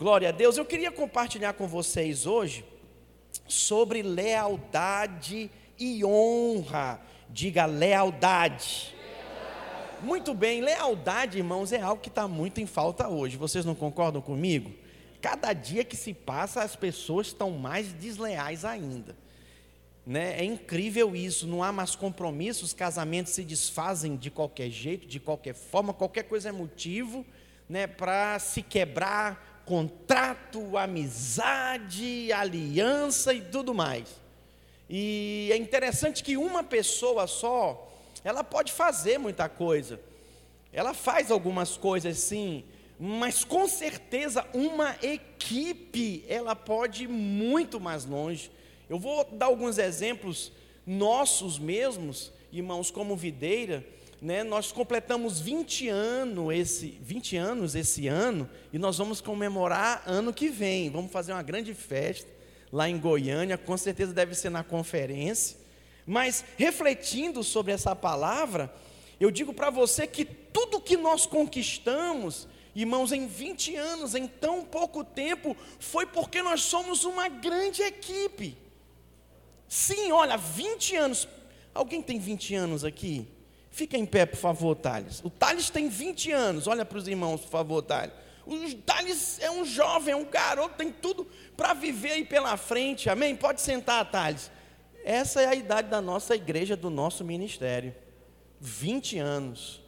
[0.00, 0.56] Glória a Deus.
[0.56, 2.64] Eu queria compartilhar com vocês hoje
[3.46, 6.98] sobre lealdade e honra.
[7.28, 8.96] Diga lealdade.
[10.00, 13.36] Muito bem, lealdade, irmãos, é algo que está muito em falta hoje.
[13.36, 14.72] Vocês não concordam comigo?
[15.20, 19.14] Cada dia que se passa, as pessoas estão mais desleais ainda.
[20.06, 20.40] Né?
[20.40, 25.20] É incrível isso, não há mais compromisso, os casamentos se desfazem de qualquer jeito, de
[25.20, 27.22] qualquer forma, qualquer coisa é motivo
[27.68, 34.08] né, para se quebrar contrato, amizade, aliança e tudo mais.
[34.88, 37.88] E é interessante que uma pessoa só,
[38.24, 40.00] ela pode fazer muita coisa.
[40.72, 42.64] Ela faz algumas coisas sim,
[42.98, 48.50] mas com certeza uma equipe, ela pode ir muito mais longe.
[48.88, 50.50] Eu vou dar alguns exemplos
[50.84, 53.86] nossos mesmos, irmãos, como videira,
[54.20, 54.44] né?
[54.44, 60.48] Nós completamos 20 anos esse 20 anos esse ano e nós vamos comemorar ano que
[60.48, 60.90] vem.
[60.90, 62.28] Vamos fazer uma grande festa
[62.72, 65.56] lá em Goiânia, com certeza deve ser na conferência.
[66.06, 68.72] Mas refletindo sobre essa palavra,
[69.18, 74.64] eu digo para você que tudo que nós conquistamos, irmãos, em 20 anos, em tão
[74.64, 78.56] pouco tempo, foi porque nós somos uma grande equipe.
[79.68, 81.28] Sim, olha, 20 anos.
[81.72, 83.26] Alguém tem 20 anos aqui?
[83.70, 85.20] Fica em pé, por favor, Thales.
[85.24, 86.66] O Thales tem 20 anos.
[86.66, 88.12] Olha para os irmãos, por favor, Thales.
[88.44, 91.26] O Thales é um jovem, é um garoto, tem tudo
[91.56, 93.08] para viver aí pela frente.
[93.08, 93.36] Amém?
[93.36, 94.50] Pode sentar, Thales.
[95.04, 97.94] Essa é a idade da nossa igreja, do nosso ministério.
[98.60, 99.80] 20 anos.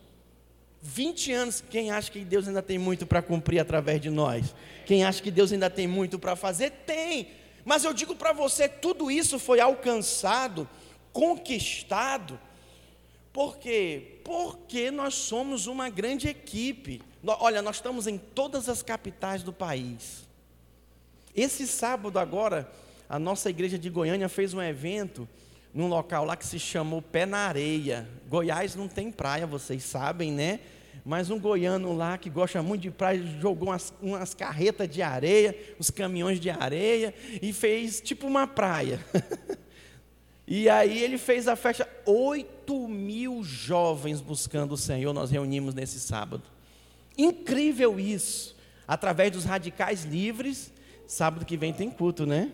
[0.80, 4.54] 20 anos, quem acha que Deus ainda tem muito para cumprir através de nós?
[4.86, 6.70] Quem acha que Deus ainda tem muito para fazer?
[6.86, 7.28] Tem.
[7.64, 10.68] Mas eu digo para você, tudo isso foi alcançado,
[11.12, 12.38] conquistado,
[13.32, 14.20] por quê?
[14.24, 17.00] Porque nós somos uma grande equipe.
[17.24, 20.28] Olha, nós estamos em todas as capitais do país.
[21.34, 22.70] Esse sábado agora,
[23.08, 25.26] a nossa igreja de Goiânia fez um evento
[25.72, 28.06] num local lá que se chamou Pé na Areia.
[28.28, 30.60] Goiás não tem praia, vocês sabem, né?
[31.04, 35.56] mas um goiano lá que gosta muito de praia jogou umas, umas carretas de areia,
[35.80, 39.00] uns caminhões de areia e fez tipo uma praia.
[40.46, 46.00] e aí ele fez a festa, 8 mil jovens buscando o Senhor, nós reunimos nesse
[46.00, 46.42] sábado.
[47.16, 50.72] Incrível isso, através dos radicais livres,
[51.06, 52.52] sábado que vem tem culto, né?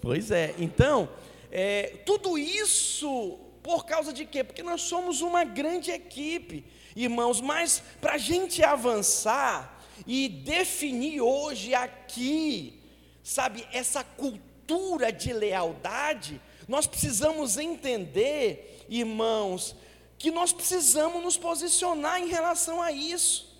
[0.00, 1.08] Pois é, então,
[1.50, 4.42] é, tudo isso por causa de quê?
[4.42, 6.64] Porque nós somos uma grande equipe
[6.94, 12.80] irmãos, mas para a gente avançar e definir hoje aqui,
[13.22, 16.40] sabe, essa cultura de lealdade,
[16.70, 19.74] nós precisamos entender, irmãos,
[20.16, 23.58] que nós precisamos nos posicionar em relação a isso.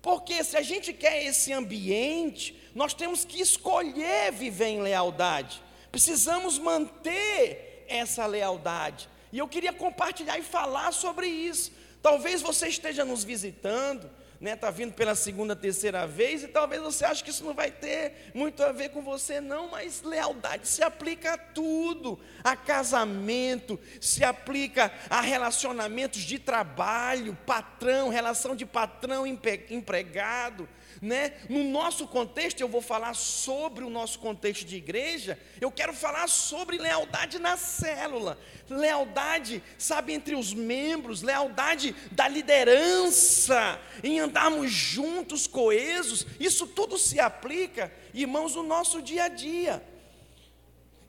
[0.00, 5.60] Porque se a gente quer esse ambiente, nós temos que escolher viver em lealdade.
[5.90, 9.08] Precisamos manter essa lealdade.
[9.32, 11.72] E eu queria compartilhar e falar sobre isso.
[12.00, 14.08] Talvez você esteja nos visitando,
[14.40, 17.70] né, está vindo pela segunda, terceira vez, e talvez você ache que isso não vai
[17.70, 23.78] ter muito a ver com você, não, mas lealdade se aplica a tudo, a casamento,
[24.00, 30.68] se aplica a relacionamentos de trabalho, patrão, relação de patrão empregado,
[31.00, 31.32] né?
[31.48, 36.28] No nosso contexto, eu vou falar sobre o nosso contexto de igreja, eu quero falar
[36.28, 45.46] sobre lealdade na célula, lealdade, sabe, entre os membros, lealdade da liderança, em andarmos juntos,
[45.46, 49.82] coesos, isso tudo se aplica, irmãos, no nosso dia a dia.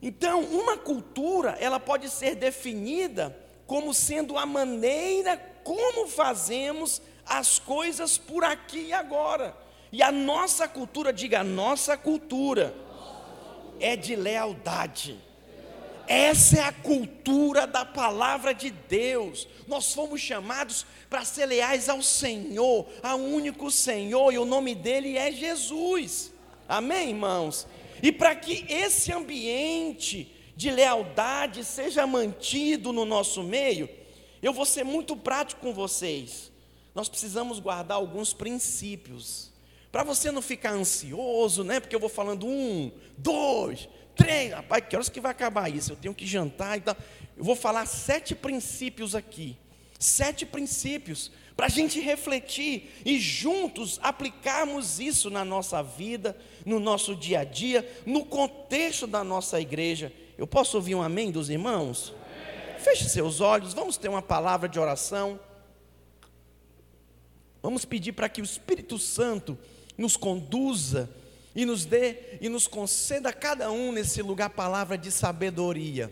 [0.00, 5.36] Então, uma cultura, ela pode ser definida como sendo a maneira
[5.68, 9.54] como fazemos as coisas por aqui e agora.
[9.90, 12.74] E a nossa cultura, diga, a nossa cultura
[13.80, 15.18] é de lealdade.
[16.06, 19.46] Essa é a cultura da palavra de Deus.
[19.66, 25.18] Nós fomos chamados para ser leais ao Senhor, ao único Senhor, e o nome dele
[25.18, 26.32] é Jesus.
[26.66, 27.66] Amém, irmãos?
[28.02, 33.88] E para que esse ambiente de lealdade seja mantido no nosso meio,
[34.42, 36.50] eu vou ser muito prático com vocês.
[36.94, 39.47] Nós precisamos guardar alguns princípios
[39.90, 41.80] para você não ficar ansioso, né?
[41.80, 44.52] Porque eu vou falando um, dois, três.
[44.52, 45.92] Rapaz, que horas que vai acabar isso?
[45.92, 46.96] Eu tenho que jantar e tal.
[47.36, 49.56] Eu vou falar sete princípios aqui.
[49.98, 57.16] Sete princípios para a gente refletir e juntos aplicarmos isso na nossa vida, no nosso
[57.16, 60.12] dia a dia, no contexto da nossa igreja.
[60.36, 62.14] Eu posso ouvir um amém dos irmãos?
[62.14, 62.78] Amém.
[62.78, 65.40] Feche seus olhos, vamos ter uma palavra de oração.
[67.60, 69.58] Vamos pedir para que o Espírito Santo
[69.98, 71.10] nos conduza
[71.54, 76.10] e nos dê e nos conceda a cada um nesse lugar palavra de sabedoria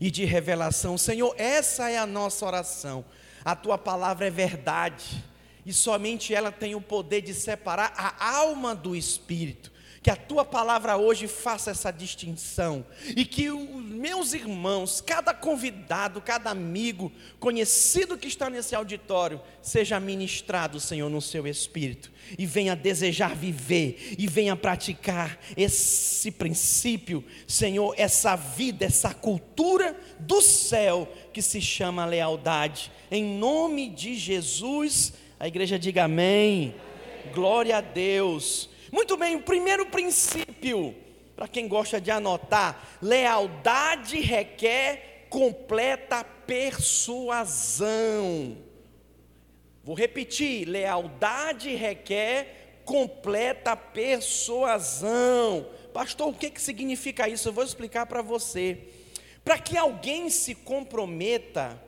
[0.00, 0.98] e de revelação.
[0.98, 3.04] Senhor, essa é a nossa oração.
[3.44, 5.24] A tua palavra é verdade
[5.64, 9.70] e somente ela tem o poder de separar a alma do espírito.
[10.02, 16.22] Que a tua palavra hoje faça essa distinção e que os meus irmãos, cada convidado,
[16.22, 22.74] cada amigo, conhecido que está nesse auditório, seja ministrado, Senhor, no seu espírito e venha
[22.74, 31.42] desejar viver e venha praticar esse princípio, Senhor, essa vida, essa cultura do céu que
[31.42, 32.90] se chama lealdade.
[33.10, 36.72] Em nome de Jesus, a igreja diga amém.
[36.72, 37.34] amém.
[37.34, 38.69] Glória a Deus.
[38.90, 40.94] Muito bem, o primeiro princípio,
[41.36, 47.88] para quem gosta de anotar, lealdade requer completa persuasão.
[49.82, 55.10] Vou repetir: lealdade requer completa persuasão.
[55.92, 57.48] Pastor, o que, que significa isso?
[57.48, 58.78] Eu vou explicar para você.
[59.44, 61.80] Para que alguém se comprometa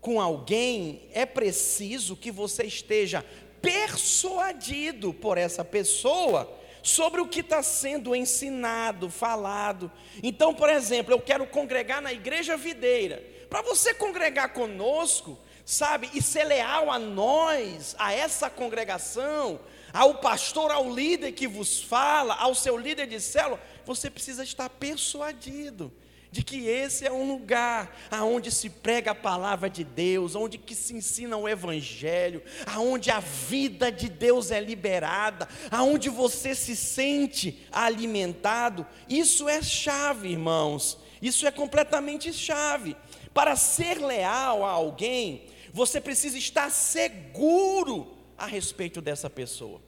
[0.00, 3.24] com alguém, é preciso que você esteja
[3.62, 9.90] persuadido por essa pessoa sobre o que está sendo ensinado, falado.
[10.22, 13.22] Então, por exemplo, eu quero congregar na igreja videira.
[13.48, 19.60] Para você congregar conosco, sabe, e ser leal a nós, a essa congregação,
[19.92, 24.68] ao pastor, ao líder que vos fala, ao seu líder de célula, você precisa estar
[24.68, 25.92] persuadido
[26.32, 30.74] de que esse é um lugar aonde se prega a palavra de Deus, onde que
[30.74, 37.62] se ensina o evangelho, aonde a vida de Deus é liberada, aonde você se sente
[37.70, 38.86] alimentado.
[39.06, 40.98] Isso é chave, irmãos.
[41.20, 42.96] Isso é completamente chave.
[43.34, 49.82] Para ser leal a alguém, você precisa estar seguro a respeito dessa pessoa.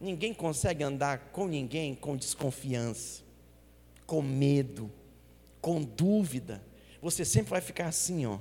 [0.00, 3.22] Ninguém consegue andar com ninguém com desconfiança,
[4.04, 4.90] com medo
[5.60, 6.64] com dúvida,
[7.00, 8.38] você sempre vai ficar assim, ó,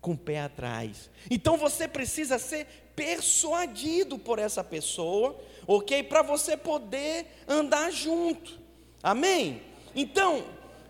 [0.00, 1.10] com o pé atrás.
[1.30, 6.02] Então você precisa ser persuadido por essa pessoa, ok?
[6.02, 8.58] Para você poder andar junto.
[9.02, 9.62] Amém?
[9.94, 10.44] Então,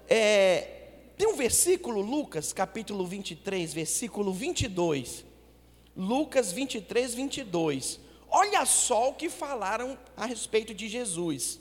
[0.08, 0.80] é,
[1.16, 5.24] tem um versículo, Lucas capítulo 23, versículo 22.
[5.96, 8.00] Lucas 23, 22.
[8.28, 11.60] Olha só o que falaram a respeito de Jesus.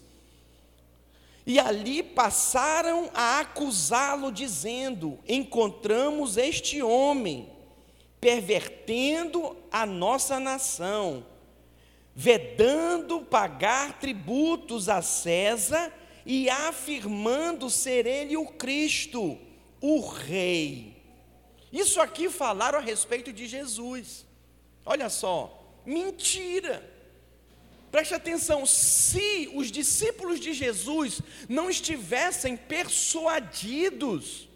[1.46, 7.50] E ali passaram a acusá-lo, dizendo: Encontramos este homem
[8.20, 11.26] pervertendo a nossa nação,
[12.14, 15.94] vedando pagar tributos a César
[16.26, 19.38] e afirmando ser ele o Cristo,
[19.82, 20.98] o Rei.
[21.72, 24.26] Isso aqui falaram a respeito de Jesus.
[24.86, 26.89] Olha só, mentira.
[27.92, 34.48] Preste atenção, se os discípulos de Jesus não estivessem persuadidos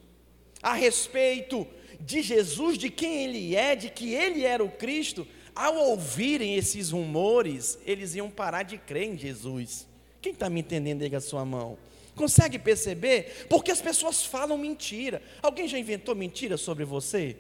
[0.61, 1.67] a respeito
[1.99, 6.91] de Jesus, de quem ele é, de que ele era o Cristo, ao ouvirem esses
[6.91, 9.87] rumores, eles iam parar de crer em Jesus.
[10.21, 11.77] Quem está me entendendo, diga a sua mão.
[12.15, 13.47] Consegue perceber?
[13.49, 15.21] Porque as pessoas falam mentira.
[15.41, 17.35] Alguém já inventou mentira sobre você?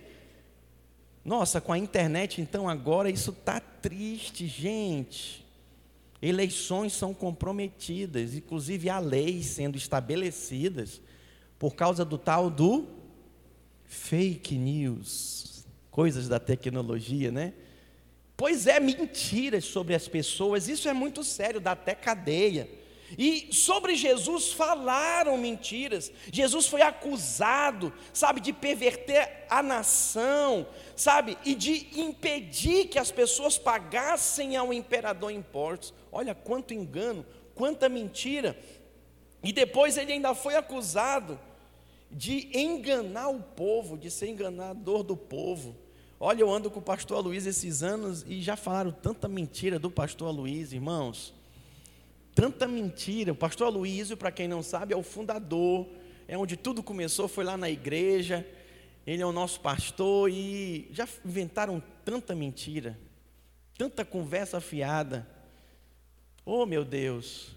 [1.23, 5.42] Nossa, com a internet, então agora isso está triste, gente.
[6.25, 11.01] Eleições são comprometidas, inclusive há leis sendo estabelecidas
[11.59, 12.87] por causa do tal do
[13.83, 17.51] fake news, coisas da tecnologia, né?
[18.37, 22.69] Pois é, mentiras sobre as pessoas, isso é muito sério, dá até cadeia.
[23.17, 26.11] E sobre Jesus falaram mentiras.
[26.31, 30.65] Jesus foi acusado, sabe, de perverter a nação,
[30.95, 35.93] sabe, e de impedir que as pessoas pagassem ao imperador impostos.
[36.11, 38.57] Olha quanto engano, quanta mentira.
[39.43, 41.39] E depois ele ainda foi acusado
[42.09, 45.75] de enganar o povo, de ser enganador do povo.
[46.19, 49.91] Olha, eu ando com o pastor Luiz esses anos e já falaram tanta mentira do
[49.91, 51.33] pastor Luiz, irmãos
[52.35, 53.31] tanta mentira.
[53.31, 55.87] O pastor Aloysio, para quem não sabe, é o fundador,
[56.27, 58.45] é onde tudo começou, foi lá na igreja.
[59.05, 62.97] Ele é o nosso pastor e já inventaram tanta mentira,
[63.77, 65.27] tanta conversa fiada.
[66.45, 67.55] Oh, meu Deus!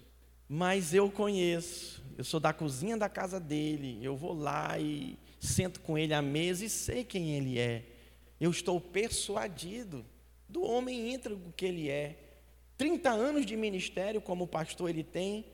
[0.49, 5.81] Mas eu conheço, eu sou da cozinha da casa dele, eu vou lá e sento
[5.81, 7.83] com ele à mesa e sei quem ele é.
[8.39, 10.05] Eu estou persuadido
[10.47, 12.26] do homem íntegro que ele é.
[12.77, 15.45] 30 anos de ministério como pastor ele tem,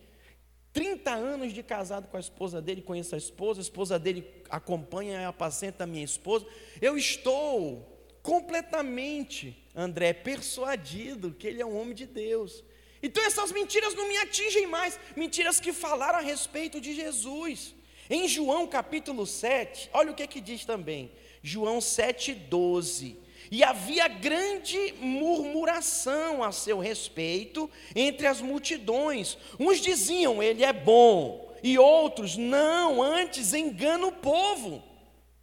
[0.73, 5.21] 30 anos de casado com a esposa dele, conheço a esposa, a esposa dele acompanha
[5.21, 6.45] e apacenta a minha esposa.
[6.81, 7.89] Eu estou
[8.23, 12.63] completamente, André, persuadido que ele é um homem de Deus.
[13.03, 17.75] Então essas mentiras não me atingem mais, mentiras que falaram a respeito de Jesus.
[18.09, 21.11] Em João capítulo 7, olha o que, que diz também,
[21.41, 23.17] João 7,12.
[23.53, 29.37] E havia grande murmuração a seu respeito entre as multidões.
[29.59, 34.81] Uns diziam, ele é bom, e outros, não, antes engana o povo.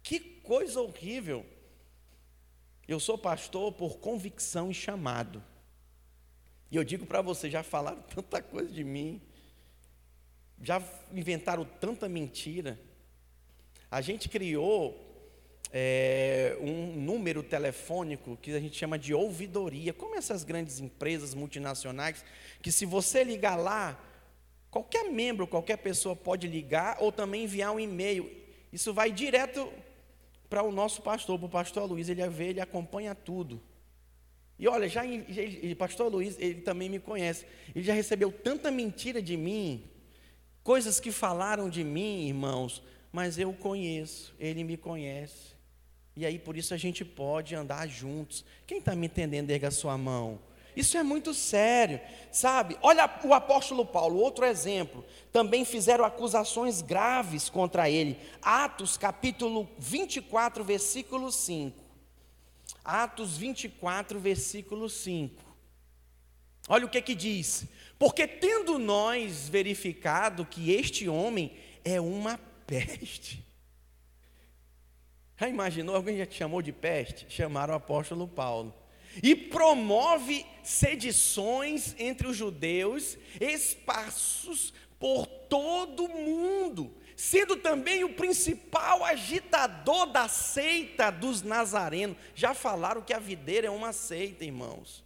[0.03, 1.45] Que coisa horrível.
[2.85, 5.41] Eu sou pastor por convicção e chamado.
[6.69, 9.21] E eu digo para você, já falaram tanta coisa de mim,
[10.61, 12.77] já inventaram tanta mentira.
[13.89, 15.10] A gente criou
[15.73, 22.25] é, um número telefônico que a gente chama de ouvidoria, como essas grandes empresas multinacionais,
[22.61, 23.99] que se você ligar lá,
[24.69, 28.29] qualquer membro, qualquer pessoa pode ligar ou também enviar um e-mail.
[28.71, 29.71] Isso vai direto
[30.49, 33.61] para o nosso pastor, para o pastor Luiz, ele vê, ele acompanha tudo.
[34.59, 37.45] E olha, já, já pastor Luiz, ele também me conhece.
[37.73, 39.89] Ele já recebeu tanta mentira de mim,
[40.61, 45.60] coisas que falaram de mim, irmãos, mas eu conheço, ele me conhece.
[46.15, 48.43] E aí por isso a gente pode andar juntos.
[48.67, 50.39] Quem está me entendendo, erga a sua mão.
[50.75, 51.99] Isso é muito sério,
[52.31, 52.77] sabe?
[52.81, 55.03] Olha o apóstolo Paulo, outro exemplo.
[55.31, 58.17] Também fizeram acusações graves contra ele.
[58.41, 61.77] Atos capítulo 24, versículo 5.
[62.83, 65.43] Atos 24, versículo 5.
[66.69, 67.65] Olha o que que diz:
[67.99, 71.51] Porque tendo nós verificado que este homem
[71.83, 73.40] é uma peste.
[75.41, 75.95] Já imaginou?
[75.95, 77.25] Alguém já te chamou de peste?
[77.27, 78.71] Chamaram o apóstolo Paulo.
[79.23, 89.05] E promove sedições entre os judeus, espaços por todo o mundo sendo também o principal
[89.05, 92.17] agitador da seita dos nazarenos.
[92.33, 95.03] Já falaram que a videira é uma seita, irmãos.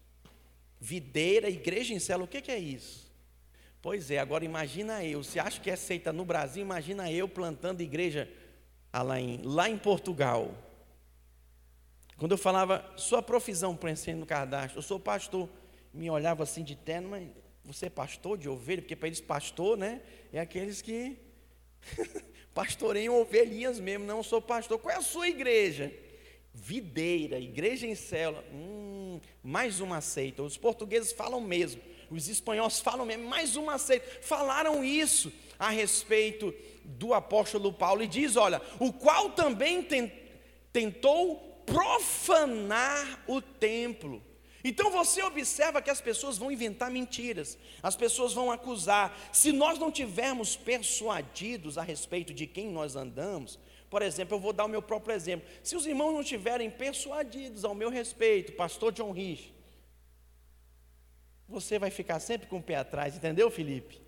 [0.79, 3.13] Videira, igreja em cela, o que, é isso?
[3.81, 7.81] Pois é, agora imagina eu, se acha que é seita no Brasil, imagina eu plantando
[7.81, 8.31] igreja
[9.19, 10.53] em, lá em Portugal.
[12.17, 15.49] Quando eu falava, sua profissão para no cadastro, eu sou pastor,
[15.93, 17.27] me olhava assim de terno, mas
[17.63, 18.81] você é pastor de ovelha?
[18.81, 21.17] Porque para eles pastor, né, é aqueles que
[22.53, 24.79] Pastoreiam ovelhinhas mesmo, não sou pastor.
[24.79, 25.93] Qual é a sua igreja?
[26.53, 28.43] Videira, igreja em célula.
[28.53, 30.41] Hum, mais uma seita.
[30.41, 34.07] Os portugueses falam mesmo, os espanhóis falam mesmo, mais uma seita.
[34.21, 39.85] Falaram isso a respeito do apóstolo Paulo e diz: olha, o qual também
[40.71, 44.21] tentou profanar o templo
[44.67, 49.15] então você observa que as pessoas vão inventar mentiras, as pessoas vão acusar.
[49.31, 53.59] Se nós não tivermos persuadidos a respeito de quem nós andamos,
[53.91, 55.47] por exemplo, eu vou dar o meu próprio exemplo.
[55.61, 59.53] Se os irmãos não tiverem persuadidos ao meu respeito, pastor John Rich,
[61.47, 64.01] você vai ficar sempre com o pé atrás, entendeu, Felipe?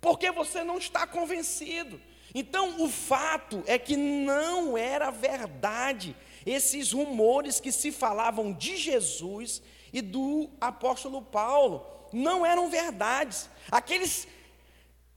[0.00, 2.00] Porque você não está convencido.
[2.34, 9.62] Então, o fato é que não era verdade esses rumores que se falavam de Jesus
[9.92, 11.86] e do apóstolo Paulo.
[12.12, 13.48] Não eram verdades.
[13.70, 14.28] Aqueles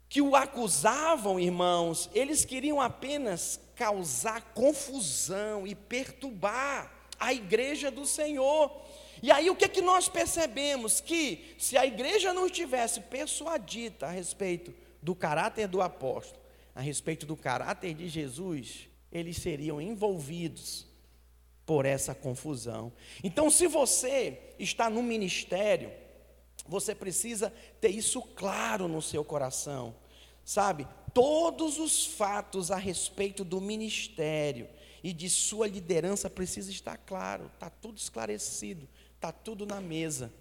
[0.08, 8.72] que o acusavam, irmãos, eles queriam apenas causar confusão e perturbar a igreja do Senhor.
[9.22, 11.02] E aí o que é que nós percebemos?
[11.02, 16.42] Que se a igreja não estivesse persuadida a respeito do caráter do apóstolo,
[16.74, 20.88] a respeito do caráter de Jesus, eles seriam envolvidos
[21.66, 22.92] por essa confusão.
[23.24, 25.92] Então, se você está no ministério,
[26.68, 29.96] você precisa ter isso claro no seu coração.
[30.44, 30.88] Sabe?
[31.14, 34.68] Todos os fatos a respeito do ministério
[35.04, 38.88] e de sua liderança precisa estar claro, está tudo esclarecido,
[39.20, 40.32] está tudo na mesa.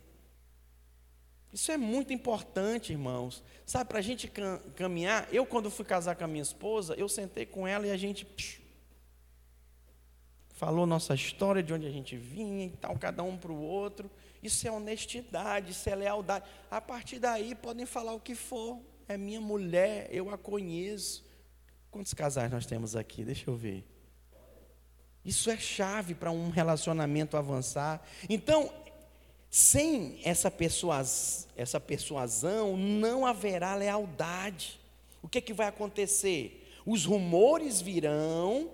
[1.53, 3.43] Isso é muito importante, irmãos.
[3.67, 4.31] Sabe, para a gente
[4.77, 7.97] caminhar, eu quando fui casar com a minha esposa, eu sentei com ela e a
[7.97, 8.61] gente psh,
[10.53, 14.09] falou nossa história, de onde a gente vinha e tal, cada um para o outro.
[14.41, 16.45] Isso é honestidade, isso é lealdade.
[16.71, 18.81] A partir daí podem falar o que for.
[19.09, 21.25] É minha mulher, eu a conheço.
[21.91, 23.25] Quantos casais nós temos aqui?
[23.25, 23.85] Deixa eu ver.
[25.25, 28.03] Isso é chave para um relacionamento avançar.
[28.29, 28.73] Então,
[29.51, 34.79] sem essa, persuas, essa persuasão, não haverá lealdade.
[35.23, 36.67] O que, é que vai acontecer?
[36.87, 38.71] Os rumores virão,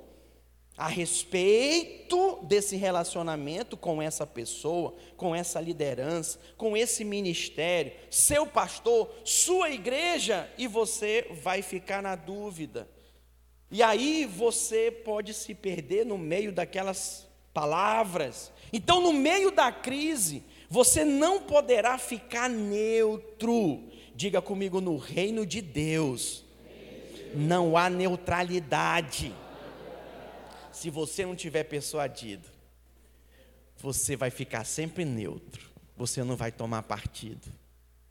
[0.76, 9.08] a respeito desse relacionamento com essa pessoa, com essa liderança, com esse ministério, seu pastor,
[9.24, 12.88] sua igreja, e você vai ficar na dúvida.
[13.71, 18.52] E aí você pode se perder no meio daquelas palavras.
[18.73, 20.42] Então, no meio da crise,
[20.75, 23.80] Você não poderá ficar neutro.
[24.12, 26.44] Diga comigo, no reino de Deus
[27.33, 29.33] não há neutralidade.
[30.73, 32.49] Se você não tiver persuadido,
[33.78, 35.71] você vai ficar sempre neutro.
[35.97, 37.52] Você não vai tomar partido.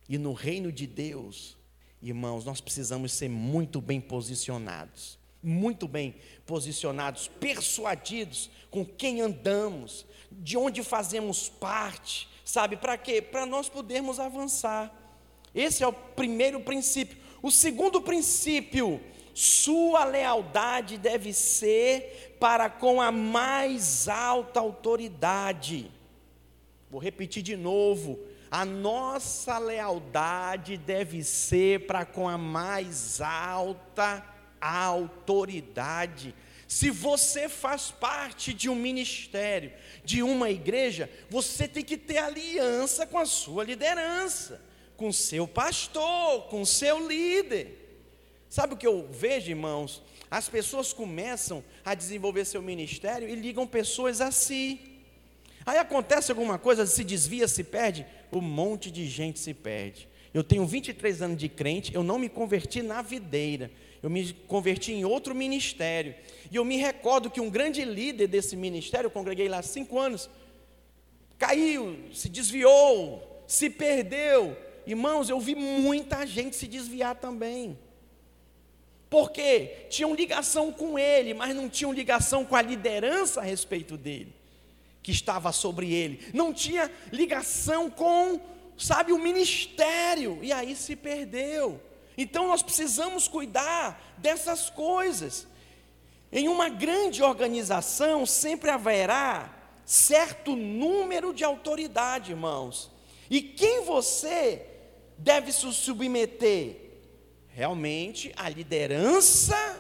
[0.08, 1.58] E no reino de Deus,
[2.02, 5.20] irmãos, nós precisamos ser muito bem posicionados.
[5.44, 12.78] Muito bem posicionados, persuadidos com quem andamos, de onde fazemos parte, sabe?
[12.78, 13.22] Para quê?
[13.22, 14.90] Para nós podermos avançar.
[15.54, 17.18] Esse é o primeiro princípio.
[17.42, 19.02] O segundo princípio,
[19.34, 25.92] sua lealdade deve ser para com a mais alta autoridade.
[26.90, 28.18] Vou repetir de novo.
[28.50, 34.33] A nossa lealdade deve ser para com a mais alta autoridade.
[36.68, 39.72] Se você faz parte de um ministério,
[40.04, 44.62] de uma igreja, você tem que ter aliança com a sua liderança,
[44.98, 47.80] com seu pastor, com seu líder.
[48.50, 50.02] Sabe o que eu vejo, irmãos?
[50.32, 54.80] As pessoas começam a desenvolver seu ministério e ligam pessoas a si.
[55.66, 60.08] Aí acontece alguma coisa, se desvia, se perde, um monte de gente se perde.
[60.34, 63.70] Eu tenho 23 anos de crente, eu não me converti na videira,
[64.04, 66.14] eu me converti em outro ministério.
[66.52, 70.30] E eu me recordo que um grande líder desse ministério, eu congreguei lá cinco anos,
[71.40, 74.58] caiu, se desviou, se perdeu.
[74.86, 77.80] Irmãos, eu vi muita gente se desviar também.
[79.10, 84.34] Porque tinham ligação com ele, mas não tinham ligação com a liderança a respeito dele
[85.02, 88.40] que estava sobre ele, não tinha ligação com,
[88.78, 91.80] sabe, o ministério, e aí se perdeu.
[92.18, 95.48] Então nós precisamos cuidar dessas coisas.
[96.32, 99.54] Em uma grande organização sempre haverá
[99.86, 102.92] certo número de autoridade, irmãos.
[103.30, 104.66] E quem você
[105.18, 106.82] deve se submeter?
[107.50, 109.80] Realmente a liderança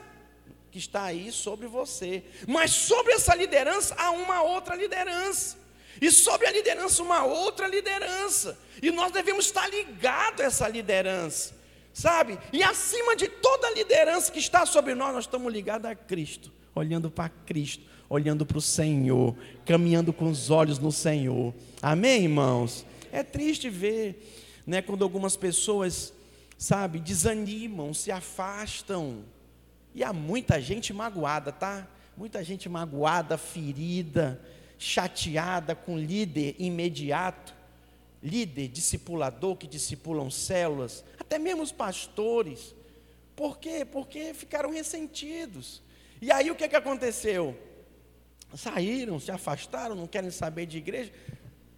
[0.72, 2.24] que está aí sobre você.
[2.48, 5.58] Mas sobre essa liderança há uma outra liderança.
[6.02, 8.58] E sobre a liderança, uma outra liderança.
[8.82, 11.56] E nós devemos estar ligados a essa liderança.
[11.94, 12.40] Sabe?
[12.52, 16.52] E acima de toda a liderança que está sobre nós, nós estamos ligados a Cristo,
[16.74, 21.54] olhando para Cristo, olhando para o Senhor, caminhando com os olhos no Senhor.
[21.82, 22.84] Amém, irmãos?
[23.12, 26.12] É triste ver, né, quando algumas pessoas,
[26.58, 29.24] sabe, desanimam, se afastam,
[29.94, 31.88] e há muita gente magoada, tá?
[32.18, 34.42] Muita gente magoada, ferida,
[34.80, 37.54] chateada com líder imediato,
[38.22, 42.76] líder discipulador que discipulam células, até mesmo os pastores.
[43.36, 43.84] Por quê?
[43.84, 45.82] Porque ficaram ressentidos.
[46.22, 47.58] E aí o que, que aconteceu?
[48.56, 51.12] Saíram, se afastaram, não querem saber de igreja,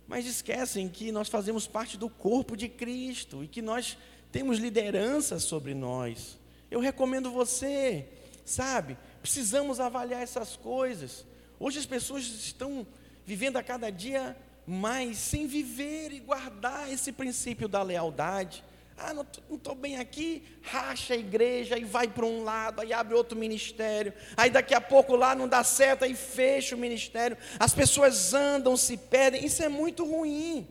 [0.06, 3.98] mas esquecem que nós fazemos parte do corpo de Cristo e que nós
[4.30, 6.38] temos liderança sobre nós.
[6.70, 8.10] Eu recomendo você,
[8.44, 8.98] sabe?
[9.22, 11.26] Precisamos avaliar essas coisas.
[11.58, 12.86] Hoje as pessoas estão
[13.26, 14.36] vivendo a cada dia
[14.68, 18.66] mais sem viver e guardar esse princípio da lealdade.
[18.98, 23.14] Ah, não estou bem aqui, racha a igreja e vai para um lado, aí abre
[23.14, 27.38] outro ministério, aí daqui a pouco lá não dá certo, aí fecha o ministério.
[27.60, 30.66] As pessoas andam, se perdem, isso é muito ruim.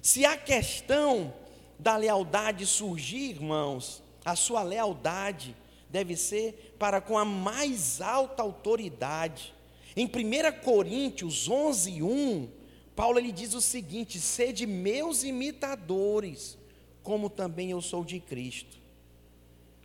[0.00, 1.34] Se a questão
[1.78, 5.54] da lealdade surgir, irmãos, a sua lealdade
[5.90, 9.54] deve ser para com a mais alta autoridade.
[9.94, 12.48] Em 1 Coríntios 11, 1,
[12.94, 16.56] Paulo ele diz o seguinte: sede meus imitadores,
[17.02, 18.78] como também eu sou de Cristo.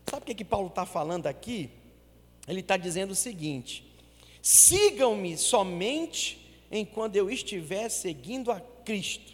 [0.10, 1.70] Sabe o que, que Paulo está falando aqui?
[2.48, 3.86] Ele está dizendo o seguinte:
[4.42, 9.34] sigam-me somente enquanto eu estiver seguindo a Cristo.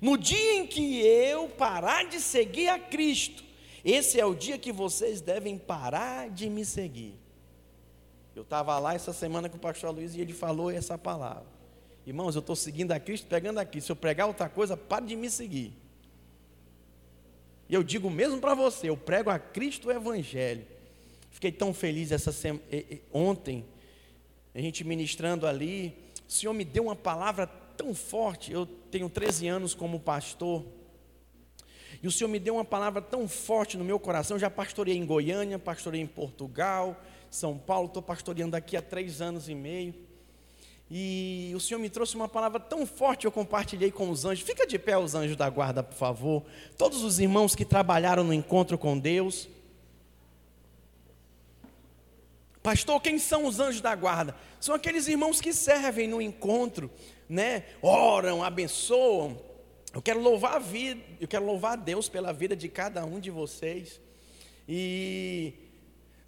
[0.00, 3.42] No dia em que eu parar de seguir a Cristo,
[3.84, 7.14] esse é o dia que vocês devem parar de me seguir.
[8.34, 11.46] Eu estava lá essa semana com o pastor Luiz e ele falou essa palavra.
[12.06, 13.80] Irmãos, eu estou seguindo a Cristo, pegando aqui.
[13.80, 15.74] Se eu pregar outra coisa, pare de me seguir.
[17.68, 20.64] E eu digo mesmo para você, eu prego a Cristo o Evangelho.
[21.30, 22.64] Fiquei tão feliz essa semana,
[23.12, 23.64] ontem,
[24.54, 25.94] a gente ministrando ali.
[26.26, 28.52] O Senhor me deu uma palavra tão forte.
[28.52, 30.64] Eu tenho 13 anos como pastor.
[32.02, 34.36] E o Senhor me deu uma palavra tão forte no meu coração.
[34.36, 37.00] Eu já pastoreei em Goiânia, pastoreei em Portugal,
[37.30, 39.94] São Paulo, estou pastoreando aqui há três anos e meio.
[40.90, 44.44] E o Senhor me trouxe uma palavra tão forte, eu compartilhei com os anjos.
[44.44, 46.42] Fica de pé os anjos da guarda, por favor.
[46.78, 49.48] Todos os irmãos que trabalharam no encontro com Deus.
[52.62, 54.34] Pastor, quem são os anjos da guarda?
[54.60, 56.90] São aqueles irmãos que servem no encontro,
[57.28, 57.64] né?
[57.82, 59.38] Oram, abençoam,
[59.94, 63.20] Eu quero louvar a vida, eu quero louvar a Deus pela vida de cada um
[63.20, 64.00] de vocês.
[64.66, 65.54] E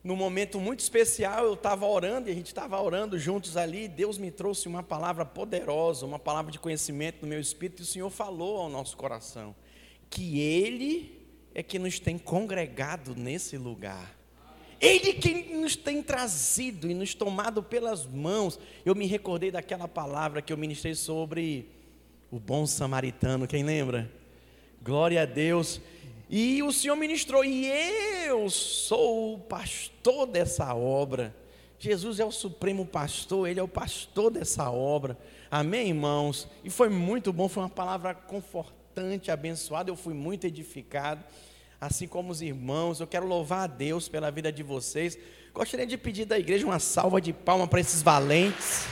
[0.02, 3.86] num momento muito especial, eu estava orando e a gente estava orando juntos ali.
[3.86, 7.86] Deus me trouxe uma palavra poderosa, uma palavra de conhecimento no meu espírito, e o
[7.86, 9.54] Senhor falou ao nosso coração
[10.08, 11.20] que Ele
[11.54, 14.18] é que nos tem congregado nesse lugar.
[14.80, 18.58] Ele que nos tem trazido e nos tomado pelas mãos.
[18.84, 21.68] Eu me recordei daquela palavra que eu ministrei sobre
[22.30, 24.10] o bom samaritano, quem lembra?
[24.82, 25.80] Glória a Deus.
[26.32, 27.66] E o Senhor ministrou, e
[28.24, 31.34] eu sou o pastor dessa obra.
[31.76, 35.18] Jesus é o supremo pastor, ele é o pastor dessa obra.
[35.50, 36.46] Amém, irmãos?
[36.62, 39.90] E foi muito bom, foi uma palavra confortante, abençoada.
[39.90, 41.24] Eu fui muito edificado,
[41.80, 43.00] assim como os irmãos.
[43.00, 45.18] Eu quero louvar a Deus pela vida de vocês.
[45.52, 48.86] Gostaria de pedir da igreja uma salva de palmas para esses valentes.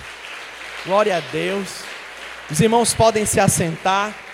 [0.85, 1.85] Glória a Deus.
[2.51, 4.28] Os irmãos podem se assentar.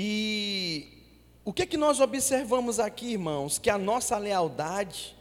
[0.00, 0.86] E
[1.44, 3.58] o que, é que nós observamos aqui, irmãos?
[3.58, 5.16] Que a nossa lealdade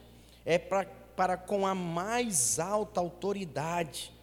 [0.45, 0.85] é pra,
[1.15, 4.13] para com a mais alta autoridade,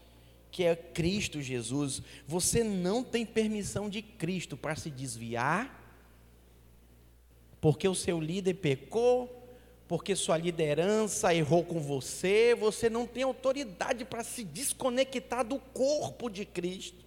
[0.52, 2.02] que é Cristo Jesus.
[2.24, 5.76] Você não tem permissão de Cristo para se desviar,
[7.60, 9.48] porque o seu líder pecou,
[9.88, 16.30] porque sua liderança errou com você, você não tem autoridade para se desconectar do corpo
[16.30, 17.03] de Cristo.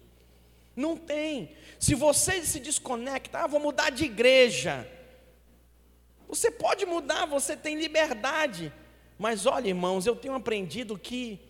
[0.78, 1.56] Não tem.
[1.76, 4.88] Se você se desconecta, ah, vou mudar de igreja.
[6.28, 8.72] Você pode mudar, você tem liberdade.
[9.18, 11.40] Mas olha, irmãos, eu tenho aprendido que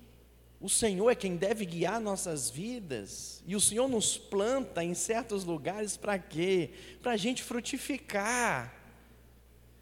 [0.59, 3.43] o Senhor é quem deve guiar nossas vidas.
[3.47, 6.71] E o Senhor nos planta em certos lugares para quê?
[7.03, 8.75] Para a gente frutificar.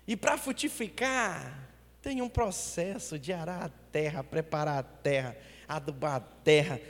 [0.08, 1.70] E para frutificar,
[2.02, 5.36] tem um processo de arar a terra, preparar a terra,
[5.68, 6.80] adubar a terra,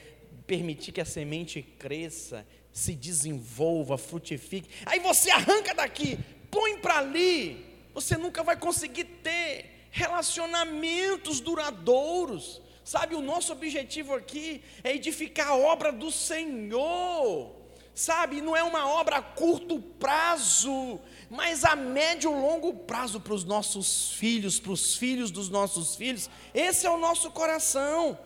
[0.46, 4.68] permitir que a semente cresça, se desenvolva, frutifique.
[4.85, 6.18] Aí você arranca daqui,
[6.50, 7.64] põe para ali.
[7.94, 12.61] Você nunca vai conseguir ter relacionamentos duradouros.
[12.85, 17.56] Sabe, o nosso objetivo aqui é edificar a obra do Senhor.
[17.94, 23.32] Sabe, não é uma obra a curto prazo, mas a médio e longo prazo para
[23.32, 26.28] os nossos filhos, para os filhos dos nossos filhos.
[26.52, 28.18] Esse é o nosso coração.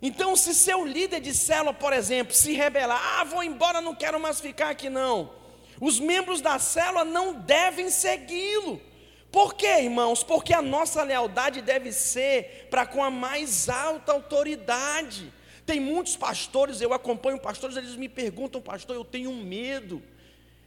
[0.00, 4.20] Então, se seu líder de célula, por exemplo, se rebelar, ah, vou embora, não quero
[4.20, 5.32] mais ficar aqui não.
[5.80, 8.80] Os membros da célula não devem segui-lo.
[9.30, 10.22] Por quê, irmãos?
[10.22, 15.32] Porque a nossa lealdade deve ser para com a mais alta autoridade.
[15.66, 20.02] Tem muitos pastores, eu acompanho pastores, eles me perguntam, pastor, eu tenho medo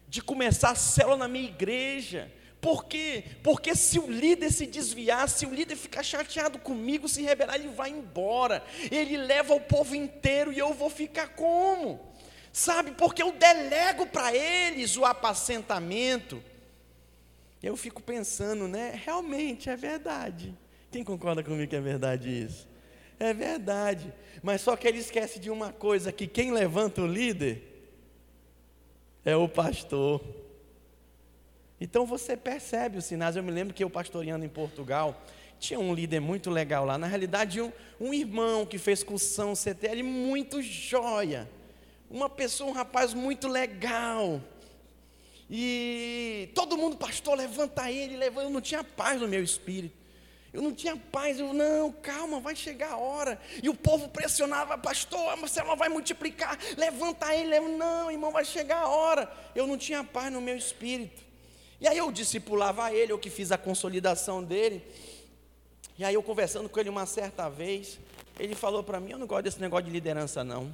[0.07, 2.31] de começar a célula na minha igreja.
[2.61, 3.23] Por quê?
[3.41, 7.69] Porque se o líder se desviar, se o líder ficar chateado comigo, se rebelar, ele
[7.69, 8.63] vai embora.
[8.91, 11.99] Ele leva o povo inteiro e eu vou ficar como?
[12.53, 12.91] Sabe?
[12.91, 16.43] Porque eu delego para eles o apacentamento.
[17.63, 18.99] Eu fico pensando, né?
[19.03, 20.55] Realmente é verdade.
[20.91, 22.67] Quem concorda comigo que é verdade isso?
[23.19, 24.13] É verdade.
[24.43, 27.63] Mas só que ele esquece de uma coisa: que quem levanta o líder
[29.25, 30.21] é o pastor.
[31.81, 33.35] Então você percebe os sinais.
[33.35, 35.19] Eu me lembro que eu pastoreando em Portugal,
[35.59, 36.95] tinha um líder muito legal lá.
[36.95, 41.49] Na realidade, um, um irmão que fez cursão CTL muito joia.
[42.07, 44.39] Uma pessoa, um rapaz muito legal.
[45.49, 48.45] E todo mundo, pastor, levanta ele, levanta.
[48.45, 49.99] Eu não tinha paz no meu espírito.
[50.53, 53.39] Eu não tinha paz, eu, não, calma, vai chegar a hora.
[53.63, 58.87] E o povo pressionava, pastor, a vai multiplicar, levanta ele, não, irmão, vai chegar a
[58.87, 59.31] hora.
[59.55, 61.30] Eu não tinha paz no meu espírito.
[61.81, 64.85] E aí eu discipulava ele, eu que fiz a consolidação dele.
[65.97, 67.99] E aí eu conversando com ele uma certa vez,
[68.39, 70.71] ele falou para mim, eu não gosto desse negócio de liderança não.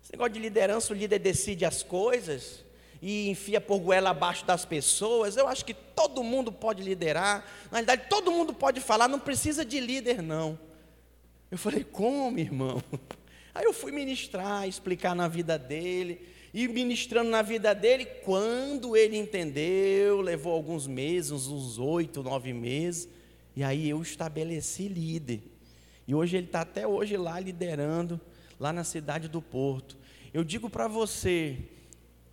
[0.00, 2.64] Esse negócio de liderança, o líder decide as coisas
[3.02, 5.36] e enfia por goela abaixo das pessoas.
[5.36, 7.44] Eu acho que todo mundo pode liderar.
[7.68, 10.56] Na verdade, todo mundo pode falar, não precisa de líder não.
[11.50, 12.80] Eu falei, como, irmão?
[13.52, 18.04] Aí eu fui ministrar, explicar na vida dele e ministrando na vida dele.
[18.04, 23.08] Quando ele entendeu, levou alguns meses, uns oito, nove meses,
[23.54, 25.42] e aí eu estabeleci líder.
[26.06, 28.20] E hoje ele está até hoje lá liderando,
[28.58, 29.96] lá na cidade do Porto.
[30.32, 31.58] Eu digo para você,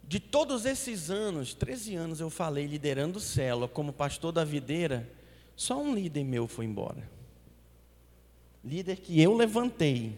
[0.08, 5.10] de todos esses anos, 13 anos eu falei liderando célula como pastor da videira,
[5.56, 7.10] só um líder meu foi embora.
[8.64, 10.18] Líder que eu levantei,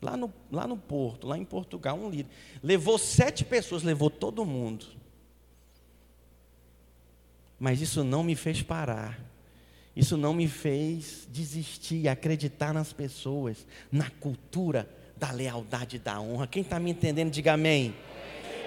[0.00, 2.30] Lá no, lá no Porto, lá em Portugal, um líder.
[2.62, 4.86] Levou sete pessoas, levou todo mundo.
[7.58, 9.18] Mas isso não me fez parar.
[9.96, 16.46] Isso não me fez desistir, acreditar nas pessoas, na cultura da lealdade e da honra.
[16.46, 17.92] Quem está me entendendo, diga amém.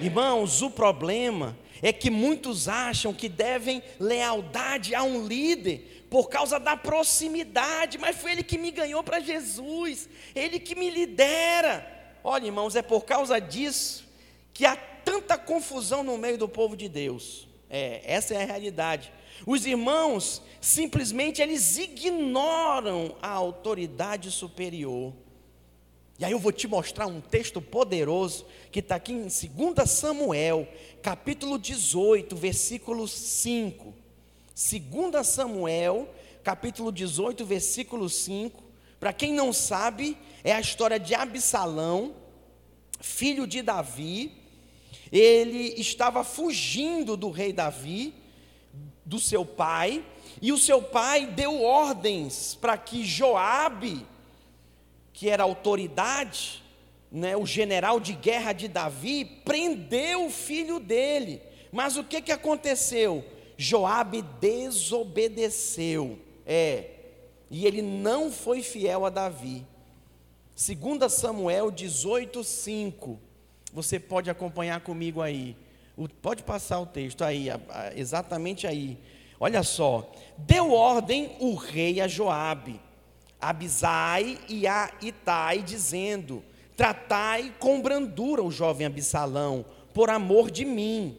[0.01, 6.59] Irmãos, o problema é que muitos acham que devem lealdade a um líder por causa
[6.59, 11.87] da proximidade, mas foi ele que me ganhou para Jesus, ele que me lidera.
[12.21, 14.05] Olha, irmãos, é por causa disso
[14.53, 17.47] que há tanta confusão no meio do povo de Deus.
[17.69, 19.09] É, essa é a realidade.
[19.47, 25.13] Os irmãos simplesmente eles ignoram a autoridade superior.
[26.19, 30.67] E aí eu vou te mostrar um texto poderoso que está aqui em 2 Samuel,
[31.01, 34.00] capítulo 18, versículo 5.
[34.53, 38.61] 2 Samuel, capítulo 18, versículo 5.
[38.99, 42.15] Para quem não sabe, é a história de Absalão,
[42.99, 44.33] filho de Davi.
[45.11, 48.13] Ele estava fugindo do rei Davi,
[49.05, 50.05] do seu pai,
[50.41, 54.05] e o seu pai deu ordens para que Joabe,
[55.13, 56.61] que era autoridade,
[57.11, 61.41] né, o general de guerra de Davi, prendeu o filho dele.
[61.71, 63.25] Mas o que, que aconteceu?
[63.61, 66.17] Joabe desobedeceu.
[66.47, 66.85] É,
[67.47, 69.63] e ele não foi fiel a Davi.
[70.55, 73.19] 2 Samuel 18:5.
[73.71, 75.55] Você pode acompanhar comigo aí.
[76.23, 77.49] Pode passar o texto aí,
[77.95, 78.97] exatamente aí.
[79.39, 82.81] Olha só, deu ordem o rei a Joabe,
[83.39, 86.43] a Abisai e a Itai, dizendo:
[86.75, 91.15] Tratai com brandura o jovem Absalão, por amor de mim.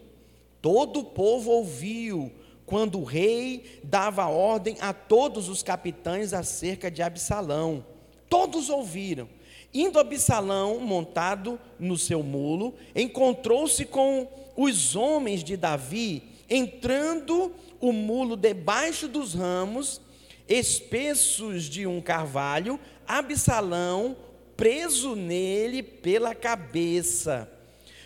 [0.63, 2.33] Todo o povo ouviu
[2.65, 7.85] quando o rei dava ordem a todos os capitães acerca de Absalão.
[8.29, 9.29] Todos ouviram.
[9.75, 18.37] Indo Absalão, montado no seu mulo, encontrou-se com os homens de Davi, entrando o mulo
[18.37, 20.01] debaixo dos ramos
[20.49, 24.17] espessos de um carvalho, Absalão
[24.57, 27.51] preso nele pela cabeça.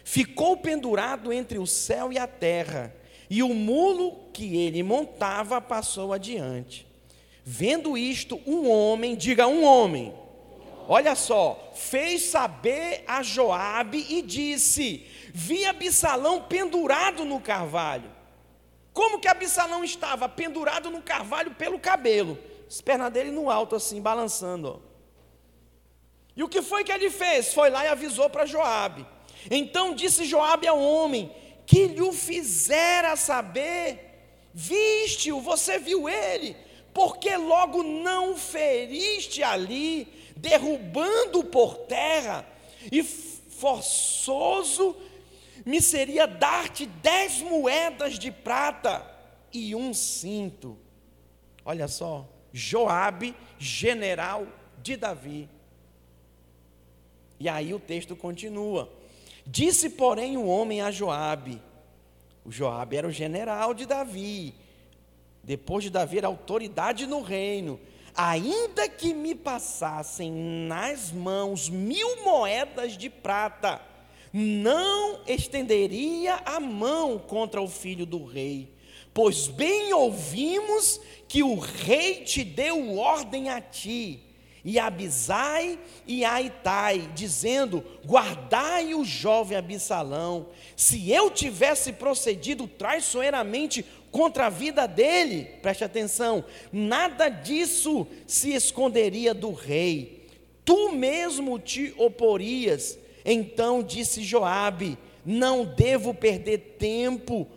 [0.07, 2.95] Ficou pendurado entre o céu e a terra,
[3.29, 6.87] e o mulo que ele montava passou adiante.
[7.43, 10.15] Vendo isto, um homem, diga um homem,
[10.87, 18.09] olha só, fez saber a Joabe e disse: Vi Absalão pendurado no carvalho.
[18.93, 20.29] Como que Absalão estava?
[20.29, 22.39] Pendurado no carvalho pelo cabelo,
[22.69, 24.69] as pernas dele no alto, assim, balançando.
[24.69, 24.79] Ó.
[26.37, 27.53] E o que foi que ele fez?
[27.53, 29.16] Foi lá e avisou para Joabe.
[29.51, 31.31] Então disse Joabe ao homem
[31.67, 34.07] que lhe fizera saber:
[34.55, 36.57] Viste-o, você viu ele,
[36.95, 42.47] porque logo não feriste ali, derrubando por terra,
[42.91, 44.97] e forçoso
[45.65, 49.05] me seria dar-te dez moedas de prata
[49.53, 50.79] e um cinto.
[51.65, 54.47] Olha só, Joabe, general
[54.81, 55.49] de Davi.
[57.41, 58.91] E aí o texto continua.
[59.47, 61.63] Disse, porém, o homem a Joabe.
[62.45, 64.55] O Joabe era o general de Davi.
[65.43, 67.79] Depois de Davi era autoridade no reino.
[68.17, 73.81] Ainda que me passassem nas mãos mil moedas de prata,
[74.33, 78.75] não estenderia a mão contra o filho do rei,
[79.15, 84.26] pois bem ouvimos que o rei te deu ordem a ti,
[84.67, 90.49] e Abisai e a Itai, dizendo: Guardai o jovem Absalão.
[90.77, 99.33] Se eu tivesse procedido traiçoeiramente contra a vida dele, preste atenção, nada disso se esconderia
[99.33, 100.27] do rei.
[100.65, 102.99] Tu mesmo te oporias
[103.29, 107.49] então disse Joabe: Não devo perder tempo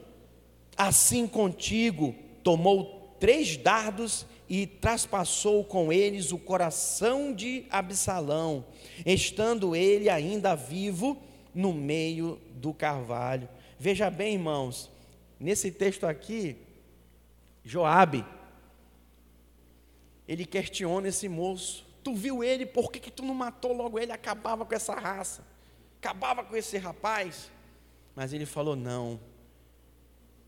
[0.76, 2.16] assim contigo.
[2.42, 8.66] Tomou três dardos e traspassou com eles o coração de Absalão,
[9.06, 11.22] estando ele ainda vivo
[11.54, 13.48] no meio do carvalho.
[13.78, 14.90] Veja bem, irmãos,
[15.40, 16.58] nesse texto aqui,
[17.64, 18.26] Joabe,
[20.28, 21.86] ele questiona esse moço.
[22.04, 24.12] Tu viu ele, por que, que tu não matou logo ele?
[24.12, 25.44] Acabava com essa raça
[26.00, 27.52] acabava com esse rapaz.
[28.16, 29.20] Mas ele falou: Não,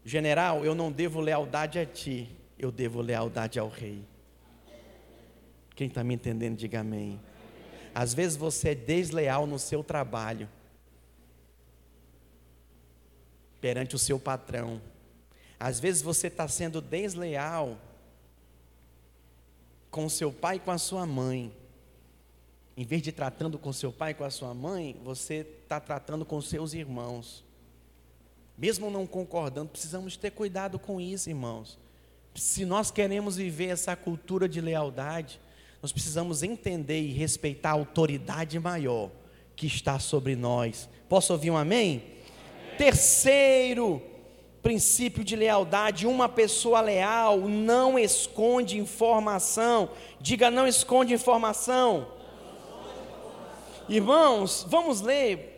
[0.04, 2.30] general, eu não devo lealdade a ti,
[2.62, 4.06] eu devo lealdade ao rei.
[5.76, 7.20] Quem está me entendendo, diga amém.
[7.94, 10.48] Às vezes você é desleal no seu trabalho,
[13.60, 14.80] perante o seu patrão.
[15.60, 17.78] Às vezes você está sendo desleal
[19.90, 21.52] com seu pai e com a sua mãe.
[22.78, 26.26] Em vez de tratando com seu pai e com a sua mãe, você está tratando
[26.26, 27.44] com seus irmãos.
[28.58, 31.78] Mesmo não concordando, precisamos ter cuidado com isso, irmãos.
[32.36, 35.40] Se nós queremos viver essa cultura de lealdade,
[35.82, 39.10] nós precisamos entender e respeitar a autoridade maior
[39.56, 40.90] que está sobre nós.
[41.10, 42.04] Posso ouvir um amém?
[42.04, 42.04] amém.
[42.78, 44.02] Terceiro
[44.62, 49.90] princípio de lealdade: uma pessoa leal não esconde informação.
[50.20, 52.08] Diga, não esconde informação.
[53.90, 55.52] Irmãos, vamos ler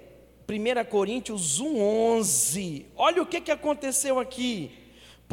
[0.50, 2.86] 1 Coríntios 1,11.
[2.96, 4.83] Olha o que, que aconteceu aqui.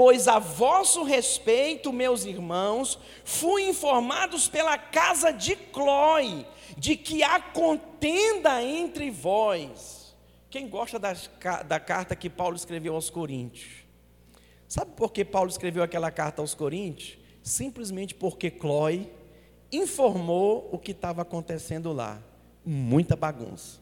[0.00, 7.38] Pois a vosso respeito, meus irmãos, fui informados pela casa de Clói, de que há
[7.38, 10.16] contenda entre vós.
[10.48, 11.30] Quem gosta das,
[11.68, 13.84] da carta que Paulo escreveu aos Coríntios?
[14.66, 17.18] Sabe por que Paulo escreveu aquela carta aos Coríntios?
[17.42, 19.12] Simplesmente porque Clói
[19.70, 22.22] informou o que estava acontecendo lá.
[22.64, 23.78] Muita bagunça.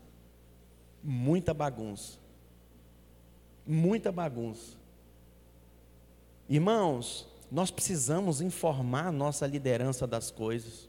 [1.01, 2.19] Muita bagunça.
[3.65, 4.78] Muita bagunça.
[6.49, 10.89] Irmãos, nós precisamos informar a nossa liderança das coisas.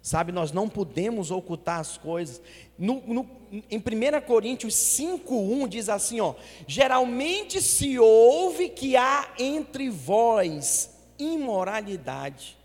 [0.00, 2.40] Sabe, nós não podemos ocultar as coisas.
[2.78, 6.34] No, no, em 1 Coríntios 5,1 diz assim: ó,
[6.66, 12.56] geralmente se ouve que há entre vós imoralidade.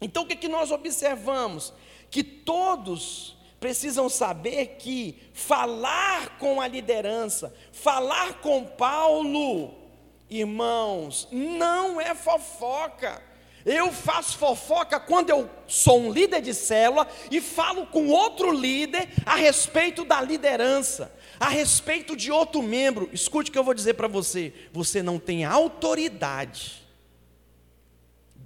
[0.00, 1.72] Então o que, que nós observamos?
[2.10, 9.85] Que todos precisam saber que falar com a liderança, falar com Paulo,
[10.28, 13.22] irmãos, não é fofoca.
[13.64, 19.08] Eu faço fofoca quando eu sou um líder de célula e falo com outro líder
[19.26, 23.10] a respeito da liderança, a respeito de outro membro.
[23.12, 26.86] Escute o que eu vou dizer para você: você não tem autoridade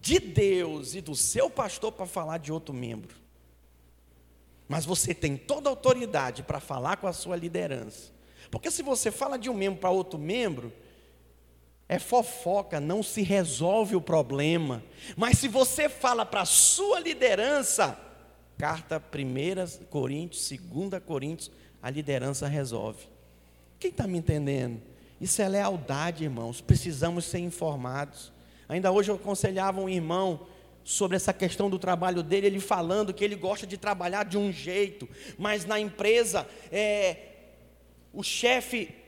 [0.00, 3.14] de Deus e do seu pastor para falar de outro membro.
[4.66, 8.10] Mas você tem toda a autoridade para falar com a sua liderança.
[8.50, 10.72] Porque se você fala de um membro para outro membro,
[11.90, 14.80] é fofoca, não se resolve o problema.
[15.16, 17.98] Mas se você fala para a sua liderança,
[18.56, 21.50] carta 1 Coríntios, 2 Coríntios,
[21.82, 23.08] a liderança resolve.
[23.76, 24.80] Quem está me entendendo?
[25.20, 26.60] Isso é lealdade, irmãos.
[26.60, 28.32] Precisamos ser informados.
[28.68, 30.46] Ainda hoje eu aconselhava um irmão
[30.84, 34.52] sobre essa questão do trabalho dele, ele falando que ele gosta de trabalhar de um
[34.52, 37.16] jeito, mas na empresa é,
[38.12, 38.99] o chefe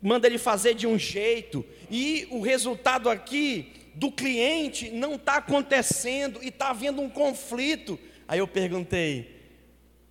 [0.00, 6.42] manda ele fazer de um jeito, e o resultado aqui do cliente não está acontecendo
[6.42, 7.98] e está havendo um conflito.
[8.28, 9.36] Aí eu perguntei: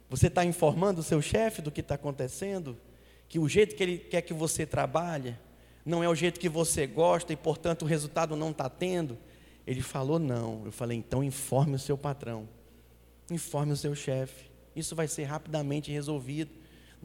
[0.10, 2.78] você está informando o seu chefe do que está acontecendo?
[3.28, 5.36] Que o jeito que ele quer que você trabalhe
[5.86, 9.18] não é o jeito que você gosta e, portanto, o resultado não está tendo?
[9.68, 10.64] Ele falou não.
[10.66, 12.50] Eu falei: então informe o seu patrão,
[13.30, 14.46] informe o seu chefe.
[14.76, 16.52] Isso vai ser rapidamente resolvido.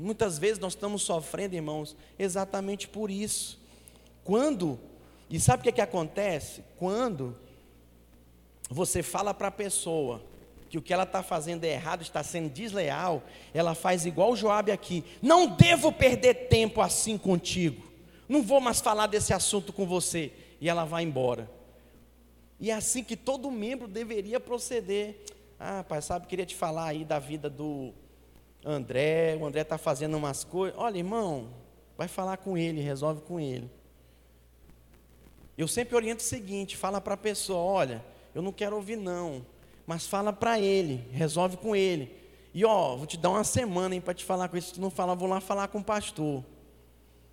[0.00, 3.60] Muitas vezes nós estamos sofrendo, irmãos, exatamente por isso.
[4.24, 4.80] Quando,
[5.28, 6.64] e sabe o que, que acontece?
[6.78, 7.36] Quando
[8.70, 10.22] você fala para a pessoa
[10.70, 14.72] que o que ela está fazendo é errado, está sendo desleal, ela faz igual Joabe
[14.72, 15.04] aqui.
[15.20, 17.90] Não devo perder tempo assim contigo.
[18.26, 20.32] Não vou mais falar desse assunto com você.
[20.60, 21.50] E ela vai embora.
[22.58, 25.24] E é assim que todo membro deveria proceder.
[25.58, 27.92] Ah, pai, sabe, queria te falar aí da vida do
[28.64, 30.78] André, o André está fazendo umas coisas.
[30.78, 31.48] Olha, irmão,
[31.96, 33.70] vai falar com ele, resolve com ele.
[35.56, 39.44] Eu sempre oriento o seguinte: fala para a pessoa, olha, eu não quero ouvir não,
[39.86, 42.16] mas fala para ele, resolve com ele.
[42.52, 44.68] E ó, vou te dar uma semana para te falar com isso.
[44.68, 46.44] Se tu não falar, vou lá falar com o pastor.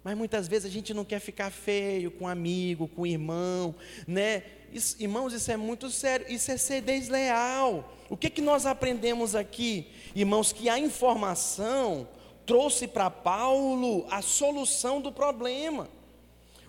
[0.07, 3.75] Mas muitas vezes a gente não quer ficar feio com amigo, com irmão,
[4.07, 4.41] né?
[4.71, 7.93] Isso, irmãos, isso é muito sério, isso é ser desleal.
[8.09, 9.91] O que, que nós aprendemos aqui?
[10.15, 12.07] Irmãos, que a informação
[12.45, 15.89] trouxe para Paulo a solução do problema.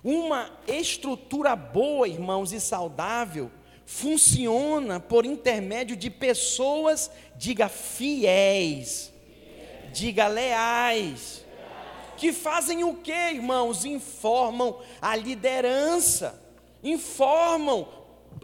[0.02, 3.52] Uma estrutura boa, irmãos, e saudável,
[3.86, 9.12] funciona por intermédio de pessoas, diga fiéis,
[9.92, 11.46] diga leais,
[12.18, 13.84] que fazem o que, irmãos?
[13.84, 16.42] Informam a liderança,
[16.82, 17.88] informam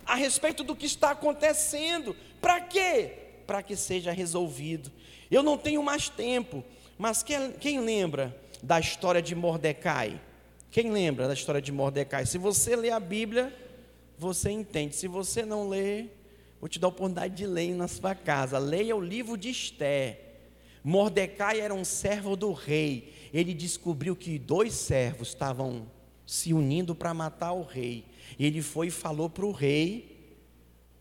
[0.07, 2.17] a respeito do que está acontecendo.
[2.41, 3.13] Para quê?
[3.47, 4.91] Para que seja resolvido.
[5.31, 6.65] Eu não tenho mais tempo,
[6.97, 10.21] mas quem, quem lembra da história de Mordecai?
[10.71, 12.27] Quem lembra da história de Mordecai?
[12.27, 13.55] Se você lê a Bíblia,
[14.19, 14.97] você entende.
[14.97, 16.07] Se você não lê,
[16.61, 18.59] vou te dar a oportunidade de ler na sua casa.
[18.59, 20.21] Leia o livro de Esther.
[20.83, 23.14] Mordecai era um servo do rei.
[23.35, 25.91] Ele descobriu que dois servos estavam
[26.25, 28.05] se unindo para matar o rei.
[28.39, 30.39] Ele foi e falou para o rei,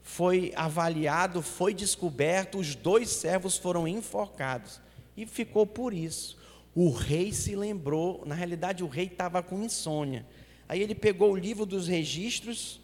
[0.02, 4.82] foi avaliado, foi descoberto, os dois servos foram enforcados.
[5.16, 6.36] E ficou por isso.
[6.74, 10.26] O rei se lembrou, na realidade o rei estava com insônia.
[10.68, 12.82] Aí ele pegou o livro dos registros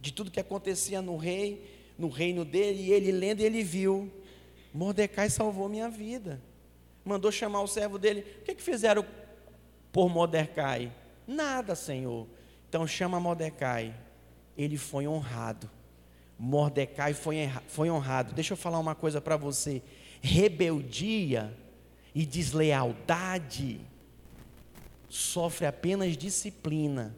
[0.00, 4.10] de tudo que acontecia no rei, no reino dele, e ele lendo, ele viu:
[4.74, 6.42] Mordecai salvou minha vida.
[7.08, 8.20] Mandou chamar o servo dele.
[8.40, 9.04] O que, que fizeram
[9.90, 10.92] por Mordecai?
[11.26, 12.26] Nada, Senhor.
[12.68, 13.94] Então chama Mordecai.
[14.56, 15.70] Ele foi honrado.
[16.38, 18.34] Mordecai foi, foi honrado.
[18.34, 19.82] Deixa eu falar uma coisa para você.
[20.20, 21.56] Rebeldia
[22.14, 23.80] e deslealdade
[25.08, 27.16] sofre apenas disciplina,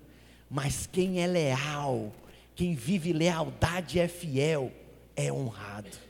[0.48, 2.12] mas quem é leal,
[2.54, 4.70] quem vive lealdade e é fiel,
[5.16, 6.09] é honrado.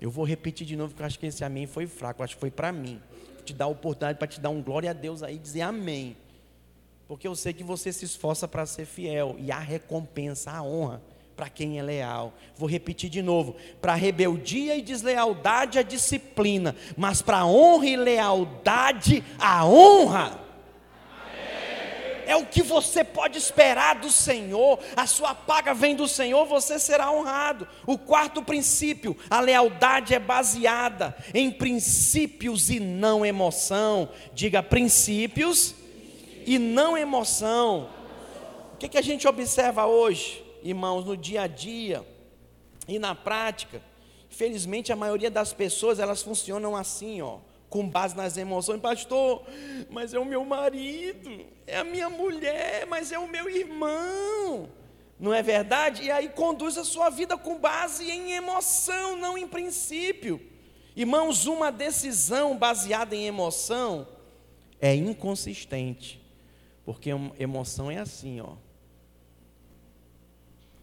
[0.00, 2.40] Eu vou repetir de novo, porque eu acho que esse amém foi fraco, acho que
[2.40, 3.00] foi para mim.
[3.34, 6.16] Vou te dar a oportunidade para te dar um glória a Deus aí, dizer amém.
[7.06, 11.02] Porque eu sei que você se esforça para ser fiel e há recompensa, a honra
[11.40, 12.34] para quem é leal.
[12.54, 19.24] Vou repetir de novo: para rebeldia e deslealdade a disciplina, mas para honra e lealdade
[19.38, 20.49] a honra.
[22.30, 26.78] É o que você pode esperar do Senhor, a sua paga vem do Senhor, você
[26.78, 27.66] será honrado.
[27.86, 34.08] O quarto princípio, a lealdade é baseada em princípios e não emoção.
[34.32, 35.74] Diga princípios
[36.46, 37.90] e não emoção.
[38.74, 40.50] O que, que a gente observa hoje?
[40.62, 42.06] irmãos, no dia a dia
[42.86, 43.82] e na prática,
[44.30, 47.38] infelizmente a maioria das pessoas elas funcionam assim, ó,
[47.70, 49.42] com base nas emoções, pastor,
[49.88, 54.68] mas é o meu marido, é a minha mulher, mas é o meu irmão.
[55.18, 56.02] Não é verdade?
[56.02, 60.38] E aí conduz a sua vida com base em emoção, não em princípio.
[60.94, 64.06] Irmãos, uma decisão baseada em emoção
[64.78, 66.20] é inconsistente.
[66.84, 68.56] Porque emoção é assim, ó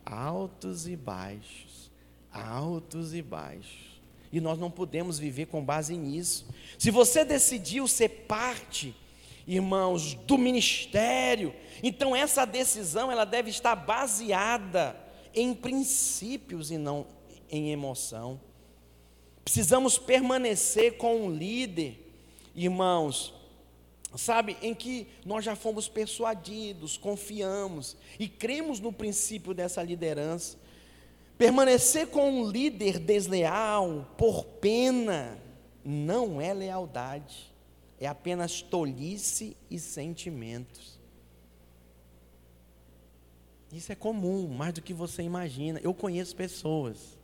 [0.09, 1.91] altos e baixos,
[2.31, 3.86] altos e baixos.
[4.37, 6.45] E nós não podemos viver com base nisso.
[6.77, 8.95] Se você decidiu ser parte,
[9.47, 14.95] irmãos, do ministério, então essa decisão ela deve estar baseada
[15.33, 17.07] em princípios e não
[17.49, 18.39] em emoção.
[19.43, 21.97] Precisamos permanecer com um líder,
[22.53, 23.33] irmãos,
[24.15, 30.59] sabe, em que nós já fomos persuadidos, confiamos e cremos no princípio dessa liderança.
[31.37, 35.37] Permanecer com um líder desleal por pena
[35.83, 37.53] não é lealdade,
[37.99, 40.99] é apenas tolice e sentimentos.
[43.71, 45.79] Isso é comum, mais do que você imagina.
[45.83, 47.17] Eu conheço pessoas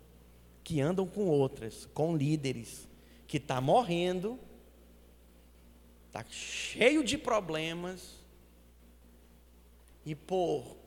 [0.63, 2.87] que andam com outras, com líderes,
[3.25, 4.39] que estão tá morrendo
[6.13, 8.19] está cheio de problemas,
[10.05, 10.77] e por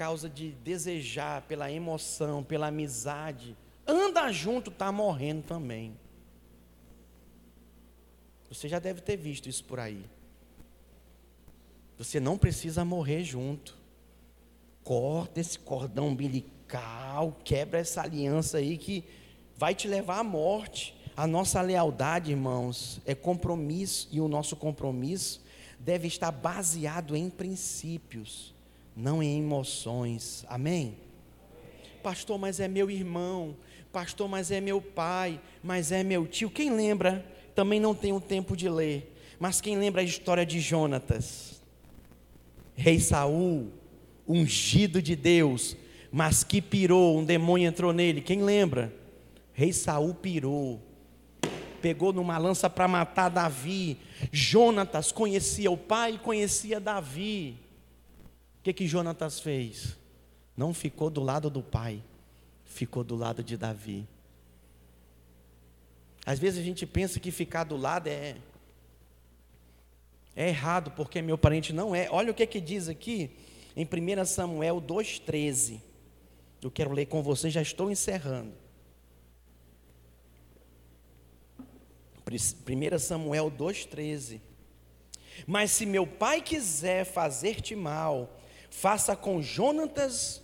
[0.00, 3.54] causa de desejar, pela emoção, pela amizade,
[3.86, 5.94] anda junto, está morrendo também.
[8.48, 10.02] Você já deve ter visto isso por aí.
[11.98, 13.76] Você não precisa morrer junto.
[14.82, 19.04] Corta esse cordão umbilical, quebra essa aliança aí que
[19.54, 20.98] vai te levar à morte.
[21.14, 25.44] A nossa lealdade, irmãos, é compromisso, e o nosso compromisso
[25.78, 28.54] deve estar baseado em princípios,
[28.96, 30.44] não em emoções.
[30.48, 30.96] Amém?
[32.02, 33.56] Pastor, mas é meu irmão.
[33.92, 35.40] Pastor, mas é meu pai.
[35.62, 36.50] Mas é meu tio.
[36.50, 37.24] Quem lembra?
[37.54, 39.16] Também não tenho tempo de ler.
[39.38, 41.62] Mas quem lembra a história de Jonatas?
[42.74, 43.70] Rei Saul,
[44.26, 45.76] ungido de Deus,
[46.10, 48.20] mas que pirou, um demônio entrou nele.
[48.20, 48.94] Quem lembra?
[49.52, 50.80] Rei Saul pirou
[51.80, 53.98] pegou numa lança para matar Davi.
[54.30, 57.56] Jonatas conhecia o pai e conhecia Davi.
[58.60, 59.96] O que que Jonatas fez?
[60.56, 62.02] Não ficou do lado do pai,
[62.64, 64.06] ficou do lado de Davi.
[66.26, 68.36] Às vezes a gente pensa que ficar do lado é
[70.36, 72.08] é errado, porque meu parente não é.
[72.10, 73.30] Olha o que que diz aqui
[73.74, 75.80] em 1 Samuel 2:13.
[76.62, 78.52] Eu quero ler com você, já estou encerrando.
[82.30, 84.40] 1 Samuel 2,13.
[85.46, 88.39] Mas se meu pai quiser fazer-te mal,
[88.70, 90.42] faça com Jonatas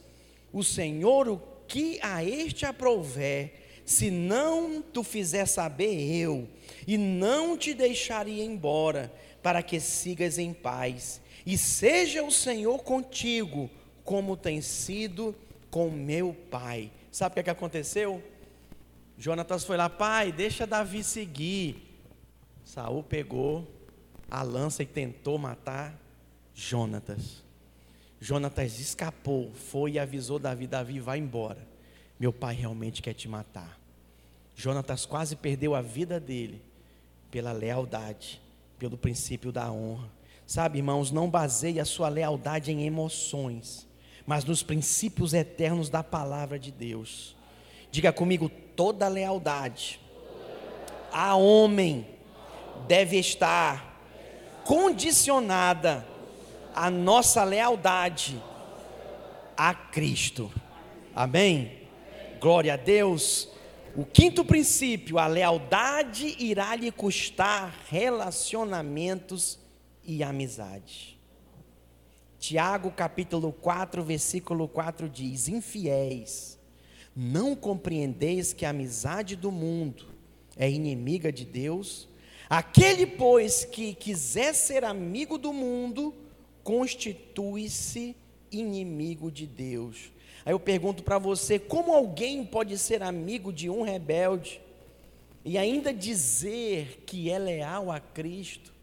[0.52, 3.52] o Senhor o que a este aprouver,
[3.84, 6.48] se não tu fizer saber eu,
[6.86, 9.12] e não te deixaria embora,
[9.42, 13.70] para que sigas em paz, e seja o Senhor contigo,
[14.04, 15.34] como tem sido
[15.70, 16.90] com meu pai.
[17.12, 18.22] Sabe o que, é aconteceu?
[19.18, 21.82] Jonatas foi lá, pai, deixa Davi seguir.
[22.64, 23.66] Saul pegou
[24.30, 25.98] a lança e tentou matar
[26.54, 27.45] Jonatas.
[28.20, 31.66] Jonatas escapou, foi e avisou Davi: Davi, vai embora.
[32.18, 33.78] Meu pai realmente quer te matar.
[34.54, 36.62] Jonatas quase perdeu a vida dele
[37.30, 38.40] pela lealdade,
[38.78, 40.10] pelo princípio da honra.
[40.46, 43.86] Sabe, irmãos, não baseie a sua lealdade em emoções,
[44.24, 47.36] mas nos princípios eternos da palavra de Deus.
[47.90, 50.00] Diga comigo: toda lealdade
[51.12, 52.06] a homem
[52.86, 53.98] deve estar
[54.64, 56.06] condicionada
[56.76, 58.40] à nossa lealdade
[59.56, 60.52] a Cristo.
[61.14, 61.88] Amém?
[62.38, 63.48] Glória a Deus.
[63.96, 69.58] O quinto princípio, a lealdade irá lhe custar relacionamentos
[70.04, 71.18] e amizade.
[72.38, 76.58] Tiago capítulo 4, versículo 4 diz: Infiéis,
[77.16, 80.04] não compreendeis que a amizade do mundo
[80.54, 82.06] é inimiga de Deus?
[82.50, 86.14] Aquele, pois, que quiser ser amigo do mundo,
[86.66, 88.16] constitui-se
[88.50, 90.10] inimigo de Deus.
[90.44, 94.60] Aí eu pergunto para você: como alguém pode ser amigo de um rebelde
[95.44, 98.74] e ainda dizer que é leal a Cristo?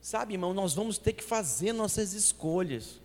[0.00, 3.00] Sabe, irmão, nós vamos ter que fazer nossas escolhas.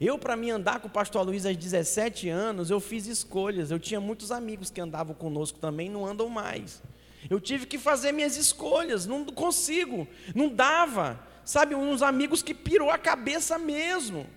[0.00, 3.70] Eu, para mim andar com o pastor Luiz aos 17 anos, eu fiz escolhas.
[3.70, 6.82] Eu tinha muitos amigos que andavam conosco também, não andam mais.
[7.28, 11.28] Eu tive que fazer minhas escolhas, não consigo, não dava.
[11.48, 14.28] Sabe, uns amigos que pirou a cabeça mesmo.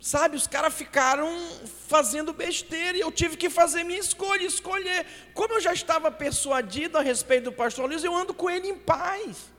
[0.00, 1.28] Sabe, os caras ficaram
[1.86, 5.06] fazendo besteira e eu tive que fazer minha escolha, escolher.
[5.34, 8.74] Como eu já estava persuadido a respeito do pastor Luiz, eu ando com ele em
[8.74, 9.52] paz.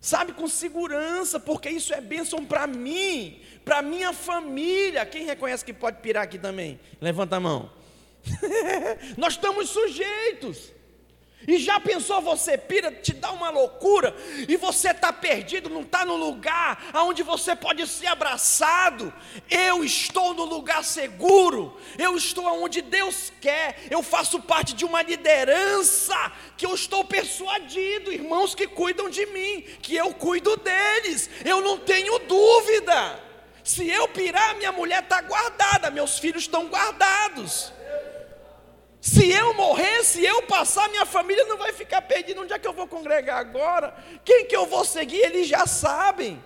[0.00, 5.06] Sabe, com segurança, porque isso é bênção para mim, para minha família.
[5.06, 6.80] Quem reconhece que pode pirar aqui também?
[7.00, 7.70] Levanta a mão.
[9.16, 10.79] Nós estamos sujeitos.
[11.48, 14.14] E já pensou você pira, te dá uma loucura,
[14.46, 19.12] e você está perdido, não está no lugar onde você pode ser abraçado.
[19.48, 25.00] Eu estou no lugar seguro, eu estou onde Deus quer, eu faço parte de uma
[25.00, 26.14] liderança
[26.56, 31.78] que eu estou persuadido, irmãos que cuidam de mim, que eu cuido deles, eu não
[31.78, 33.30] tenho dúvida.
[33.64, 37.72] Se eu pirar, minha mulher está guardada, meus filhos estão guardados.
[39.00, 42.40] Se eu morrer, se eu passar, minha família não vai ficar perdida.
[42.40, 43.96] Onde é que eu vou congregar agora?
[44.24, 45.20] Quem que eu vou seguir?
[45.20, 46.42] Eles já sabem.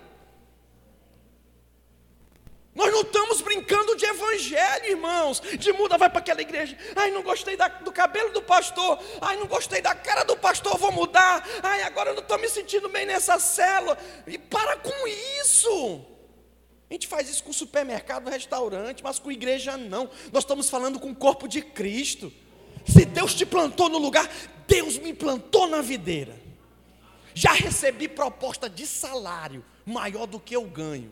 [2.73, 5.41] Nós não estamos brincando de evangelho, irmãos.
[5.57, 6.77] De muda, vai para aquela igreja.
[6.95, 8.99] Ai, não gostei da, do cabelo do pastor.
[9.21, 11.45] Ai, não gostei da cara do pastor, vou mudar.
[11.61, 13.97] Ai, agora eu não estou me sentindo bem nessa cela.
[14.27, 15.07] E para com
[15.41, 16.05] isso.
[16.89, 20.09] A gente faz isso com supermercado, restaurante, mas com igreja não.
[20.31, 22.31] Nós estamos falando com o corpo de Cristo.
[22.87, 24.29] Se Deus te plantou no lugar,
[24.67, 26.35] Deus me plantou na videira.
[27.33, 31.11] Já recebi proposta de salário maior do que eu ganho.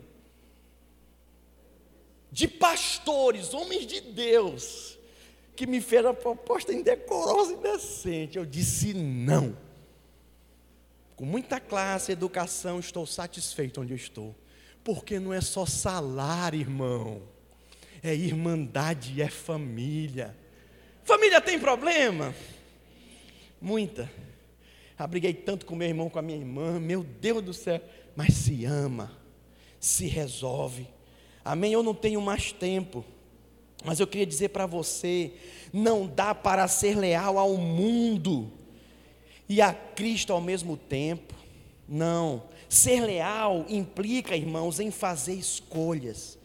[2.32, 4.97] De pastores, homens de Deus,
[5.55, 8.38] que me fez proposta indecorosa e indecente.
[8.38, 9.55] Eu disse não.
[11.15, 14.36] Com muita classe, educação, estou satisfeito onde eu estou.
[14.84, 17.21] Porque não é só salário, irmão.
[18.01, 20.36] É irmandade, é família.
[21.04, 22.34] Família tem problema?
[23.62, 24.10] Muita.
[24.97, 27.82] Abriguei tanto com meu irmão, com a minha irmã, meu Deus do céu,
[28.16, 29.12] mas se ama,
[29.80, 30.88] se resolve.
[31.43, 31.74] Amém?
[31.74, 33.04] Eu não tenho mais tempo,
[33.84, 35.34] mas eu queria dizer para você:
[35.74, 38.51] não dá para ser leal ao mundo
[39.49, 41.34] e a Cristo ao mesmo tempo.
[41.88, 42.43] Não.
[42.70, 46.38] Ser leal implica, irmãos, em fazer escolhas.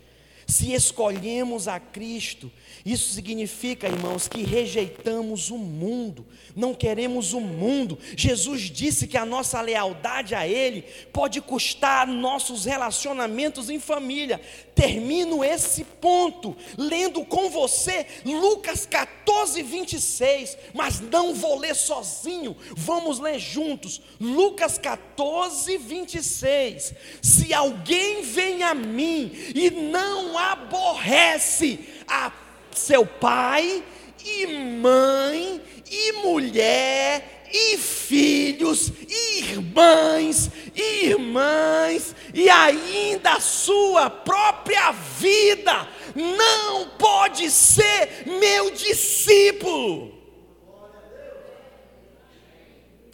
[0.49, 2.51] Se escolhemos a Cristo,
[2.83, 6.25] isso significa, irmãos, que rejeitamos o mundo,
[6.57, 7.99] não queremos o mundo.
[8.17, 14.41] Jesus disse que a nossa lealdade a Ele pode custar nossos relacionamentos em família.
[14.75, 23.19] Termino esse ponto lendo com você Lucas 14, 26, mas não vou ler sozinho, vamos
[23.19, 24.01] ler juntos.
[24.19, 26.95] Lucas 14, 26.
[27.21, 32.33] Se alguém vem a mim e não aborrece a
[32.73, 33.83] seu pai
[34.25, 35.61] e mãe
[35.91, 46.91] e mulher e filhos, e irmãs, e irmãs, e ainda a sua própria vida, não
[46.91, 50.17] pode ser meu discípulo.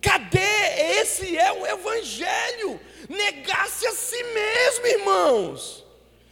[0.00, 1.00] Cadê?
[1.00, 2.78] Esse é o Evangelho.
[3.08, 5.83] Negar-se a si mesmo, irmãos.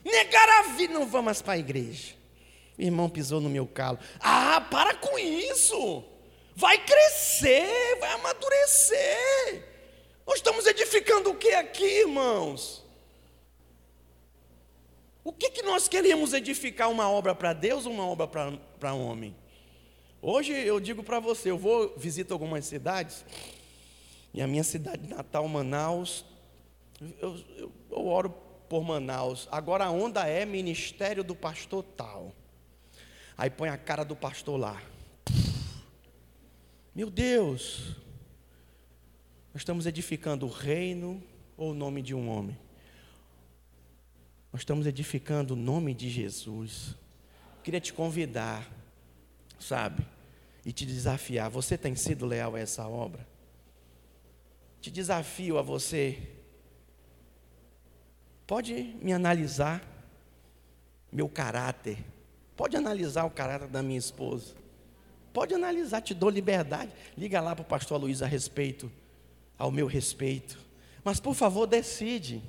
[0.04, 0.94] Negar a vida.
[0.94, 2.14] Não vamos para a igreja.
[2.78, 3.98] O irmão pisou no meu calo.
[4.20, 6.04] Ah, para com isso.
[6.54, 9.64] Vai crescer, vai amadurecer.
[10.26, 12.82] Nós estamos edificando o que aqui, irmãos?
[15.24, 16.90] O que, que nós queremos edificar?
[16.90, 19.34] Uma obra para Deus ou uma obra para homem?
[20.20, 23.24] Hoje eu digo para você, eu vou visitar algumas cidades,
[24.32, 26.24] e a minha cidade natal, Manaus,
[27.20, 28.32] eu, eu, eu oro
[28.72, 29.46] por Manaus.
[29.52, 32.34] Agora a onda é ministério do pastor tal.
[33.36, 34.82] Aí põe a cara do pastor lá.
[36.94, 37.94] Meu Deus.
[39.52, 41.22] Nós estamos edificando o reino
[41.54, 42.58] ou o nome de um homem?
[44.50, 46.96] Nós estamos edificando o nome de Jesus.
[47.62, 48.66] Queria te convidar,
[49.60, 50.02] sabe,
[50.64, 51.50] e te desafiar.
[51.50, 53.28] Você tem sido leal a essa obra?
[54.80, 56.41] Te desafio a você.
[58.52, 59.82] Pode me analisar
[61.10, 61.96] meu caráter.
[62.54, 64.54] Pode analisar o caráter da minha esposa.
[65.32, 66.92] Pode analisar, te dou liberdade.
[67.16, 68.92] Liga lá para o pastor Luiz a respeito,
[69.58, 70.58] ao meu respeito.
[71.02, 72.42] Mas por favor, decide.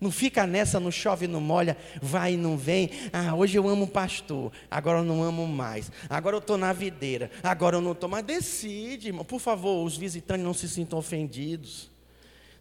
[0.00, 2.90] Não fica nessa, não chove, não molha, vai e não vem.
[3.12, 5.88] Ah, hoje eu amo o pastor, agora eu não amo mais.
[6.10, 8.08] Agora eu estou na videira, agora eu não estou.
[8.08, 9.24] Mas decide, irmão.
[9.24, 11.93] Por favor, os visitantes não se sintam ofendidos.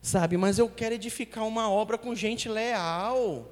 [0.03, 3.49] Sabe, mas eu quero edificar uma obra com gente leal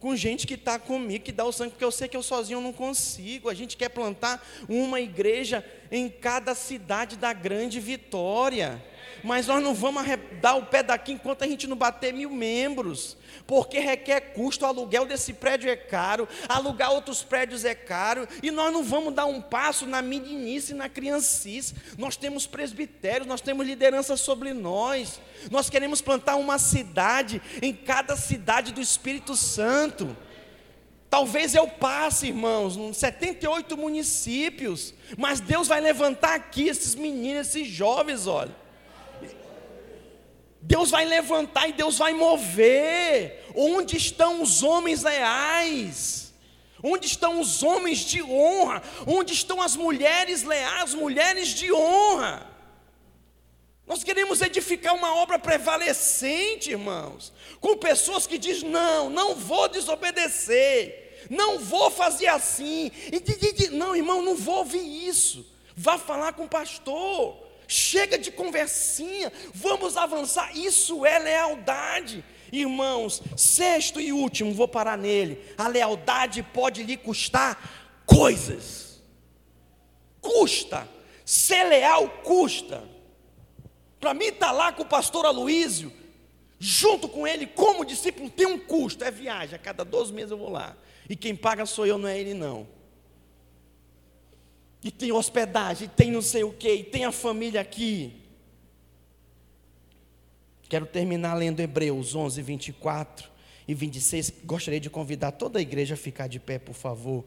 [0.00, 2.60] com gente que está comigo, que dá o sangue, porque eu sei que eu sozinho
[2.60, 3.50] não consigo.
[3.50, 5.62] A gente quer plantar uma igreja
[5.92, 8.82] em cada cidade da grande vitória.
[9.22, 10.02] Mas nós não vamos
[10.40, 13.16] dar o pé daqui enquanto a gente não bater mil membros
[13.50, 18.48] porque requer custo, o aluguel desse prédio é caro, alugar outros prédios é caro, e
[18.48, 21.74] nós não vamos dar um passo na meninice e na criancice.
[21.98, 25.20] Nós temos presbitérios, nós temos liderança sobre nós.
[25.50, 30.16] Nós queremos plantar uma cidade em cada cidade do Espírito Santo.
[31.10, 37.66] Talvez eu passe, irmãos, em 78 municípios, mas Deus vai levantar aqui esses meninos, esses
[37.66, 38.54] jovens, olha.
[40.62, 43.46] Deus vai levantar e Deus vai mover.
[43.54, 46.32] Onde estão os homens leais?
[46.82, 48.82] Onde estão os homens de honra?
[49.06, 52.46] Onde estão as mulheres leais, mulheres de honra?
[53.86, 61.26] Nós queremos edificar uma obra prevalecente, irmãos, com pessoas que dizem: não, não vou desobedecer,
[61.28, 62.92] não vou fazer assim.
[63.10, 65.44] E, não, irmão, não vou ouvir isso.
[65.74, 67.49] Vá falar com o pastor.
[67.70, 70.58] Chega de conversinha, vamos avançar.
[70.58, 72.24] Isso é lealdade.
[72.50, 75.40] Irmãos, sexto e último, vou parar nele.
[75.56, 79.00] A lealdade pode lhe custar coisas.
[80.20, 80.88] Custa.
[81.24, 82.82] Ser leal custa.
[84.00, 85.92] Para mim estar tá lá com o pastor Aloísio,
[86.58, 89.04] junto com ele como discípulo, tem um custo.
[89.04, 90.76] É viagem, a cada 12 meses eu vou lá.
[91.08, 92.79] E quem paga sou eu, não é ele não
[94.82, 98.14] e tem hospedagem, e tem não sei o que, e tem a família aqui.
[100.68, 103.28] Quero terminar lendo Hebreus 11, 24
[103.66, 104.32] e 26.
[104.44, 107.24] Gostaria de convidar toda a igreja a ficar de pé, por favor.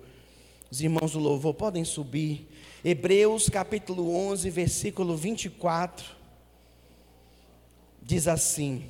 [0.71, 2.47] Os irmãos do louvor podem subir.
[2.83, 6.05] Hebreus capítulo 11, versículo 24.
[8.01, 8.85] Diz assim: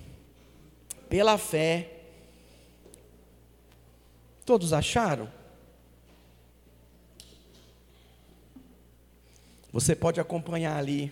[1.10, 1.90] Pela fé.
[4.46, 5.30] Todos acharam?
[9.74, 11.12] Você pode acompanhar ali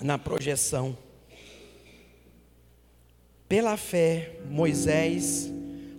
[0.00, 0.96] na projeção.
[3.46, 5.52] Pela fé, Moisés,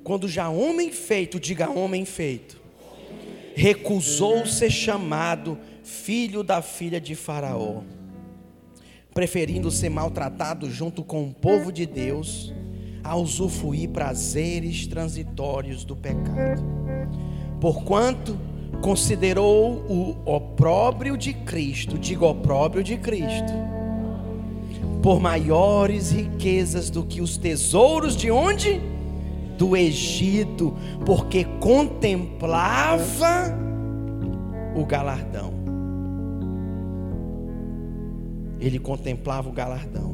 [0.04, 2.60] quando já homem feito, diga homem feito,
[3.56, 7.84] recusou ser chamado filho da filha de Faraó,
[9.14, 12.52] preferindo ser maltratado junto com o povo de Deus,
[13.04, 16.64] a usufruir prazeres transitórios do pecado.
[17.62, 18.36] Porquanto
[18.84, 23.54] considerou o opróbrio de Cristo, digo opróbrio de Cristo,
[25.02, 28.82] por maiores riquezas do que os tesouros de onde?
[29.58, 30.76] Do Egito,
[31.06, 33.58] porque contemplava
[34.76, 35.54] o galardão.
[38.60, 40.14] Ele contemplava o galardão.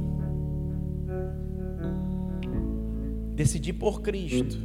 [3.33, 4.57] Decidi por Cristo.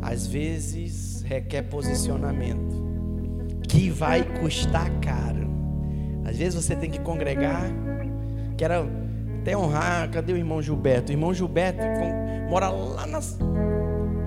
[0.00, 5.50] Às vezes requer posicionamento, que vai custar caro.
[6.24, 7.64] Às vezes você tem que congregar,
[8.56, 8.88] quero
[9.40, 11.10] até honrar, cadê o irmão Gilberto?
[11.10, 11.82] O irmão Gilberto
[12.48, 13.38] mora lá, nas,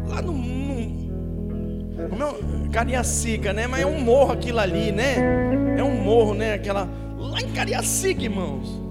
[0.08, 3.68] lá no, no, meu, Cariacica, né?
[3.68, 5.16] Mas é um morro aquilo ali, né?
[5.78, 6.54] É um morro, né?
[6.54, 8.82] Aquela, lá em Cariacica, irmãos.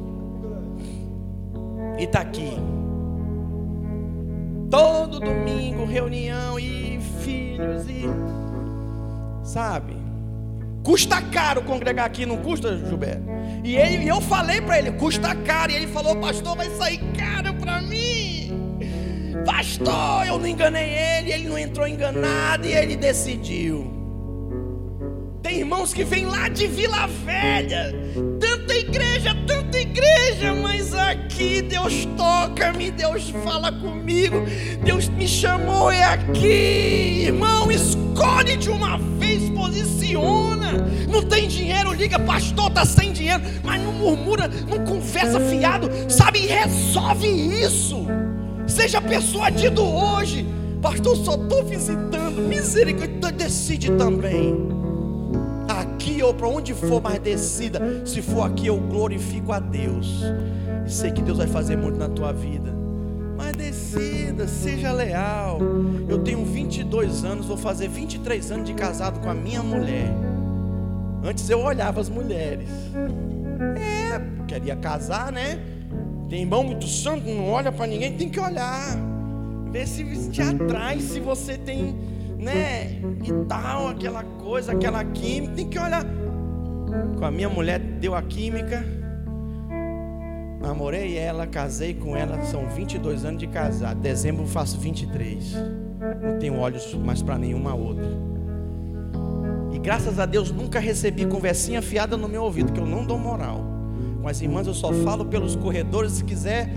[1.98, 2.56] E tá aqui.
[4.70, 6.93] Todo domingo, reunião e
[7.24, 8.04] filhos e.
[9.44, 9.96] Sabe?
[10.82, 13.24] Custa caro congregar aqui, não custa, Gilberto?
[13.64, 15.72] E ele, eu falei para ele, custa caro.
[15.72, 18.52] E ele falou, pastor, vai sair caro para mim.
[19.46, 23.90] Pastor, eu não enganei ele, ele não entrou enganado e ele decidiu.
[25.42, 27.92] Tem irmãos que vêm lá de Vila Velha,
[28.40, 29.63] tanta igreja, tanta
[29.94, 34.44] igreja, mas aqui Deus toca-me, Deus fala comigo,
[34.82, 40.72] Deus me chamou, é aqui, irmão, escolhe de uma vez posiciona.
[41.08, 46.40] Não tem dinheiro, liga, pastor, está sem dinheiro, mas não murmura, não conversa fiado, sabe?
[46.40, 48.04] Resolve isso.
[48.66, 50.44] Seja persuadido hoje.
[50.82, 52.42] Pastor, só estou visitando.
[52.42, 54.73] Misericórdia, decide também.
[56.04, 57.80] Aqui ou para onde for, mas decida.
[58.04, 60.20] Se for aqui, eu glorifico a Deus.
[60.86, 62.74] E sei que Deus vai fazer muito na tua vida.
[63.38, 65.58] Mas decida, seja leal.
[66.06, 70.14] Eu tenho 22 anos, vou fazer 23 anos de casado com a minha mulher.
[71.24, 72.68] Antes eu olhava as mulheres.
[73.74, 75.58] É, queria casar, né?
[76.28, 78.94] Tem irmão muito santo, não olha para ninguém, tem que olhar.
[79.72, 81.96] Ver se te atrai, se você tem,
[82.44, 83.00] né?
[83.24, 86.04] E tal, aquela coisa, aquela química, tem que olhar.
[87.18, 88.84] Com a minha mulher deu a química
[90.64, 94.00] Namorei ela, casei com ela, são 22 anos de casado.
[94.00, 95.54] Dezembro faço 23.
[96.22, 98.10] Não tenho olhos mais para nenhuma outra.
[99.74, 103.18] E graças a Deus nunca recebi conversinha fiada no meu ouvido, que eu não dou
[103.18, 103.62] moral.
[104.22, 106.12] Com as irmãs eu só falo pelos corredores.
[106.12, 106.70] Se quiser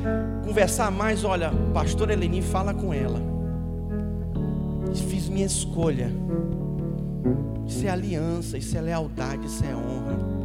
[0.43, 3.21] conversar mais, olha, pastor Eleni, fala com ela.
[4.95, 6.11] Fiz minha escolha.
[7.65, 10.37] Isso é aliança, isso é lealdade, isso é honra.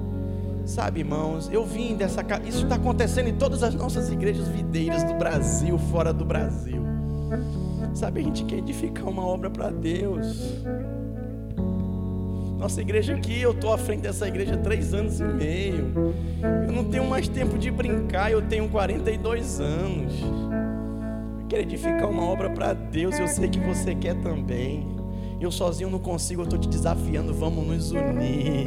[0.64, 2.48] Sabe, irmãos, eu vim dessa casa.
[2.48, 6.82] Isso está acontecendo em todas as nossas igrejas videiras do Brasil, fora do Brasil.
[7.94, 10.62] Sabe, a gente quer edificar uma obra para Deus.
[12.58, 16.14] Nossa igreja aqui, eu estou à frente dessa igreja há três anos e meio.
[16.64, 20.12] Eu não tenho mais tempo de brincar, eu tenho 42 anos.
[21.52, 24.86] Eu quero edificar uma obra para Deus, eu sei que você quer também.
[25.38, 27.34] Eu sozinho não consigo, eu estou te desafiando.
[27.34, 28.64] Vamos nos unir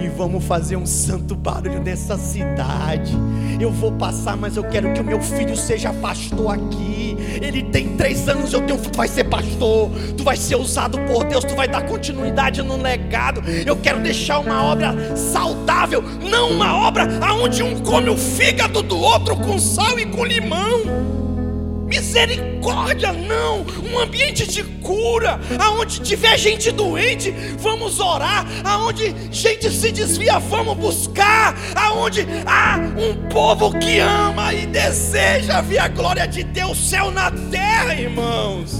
[0.00, 3.12] e vamos fazer um santo barulho nessa cidade.
[3.60, 7.18] Eu vou passar, mas eu quero que o meu filho seja pastor aqui.
[7.42, 9.90] Ele tem três anos, eu tenho tu vai ser pastor.
[10.16, 13.42] Tu vai ser usado por Deus, tu vai dar continuidade no legado.
[13.46, 18.96] Eu quero deixar uma obra saudável, não uma obra aonde um come o fígado do
[18.96, 21.21] outro com sal e com limão.
[21.92, 23.66] Misericórdia, não.
[23.84, 28.46] Um ambiente de cura, aonde tiver gente doente, vamos orar.
[28.64, 31.54] Aonde gente se desvia, vamos buscar.
[31.74, 37.30] Aonde há um povo que ama e deseja ver a glória de Deus, céu na
[37.30, 38.78] terra, irmãos.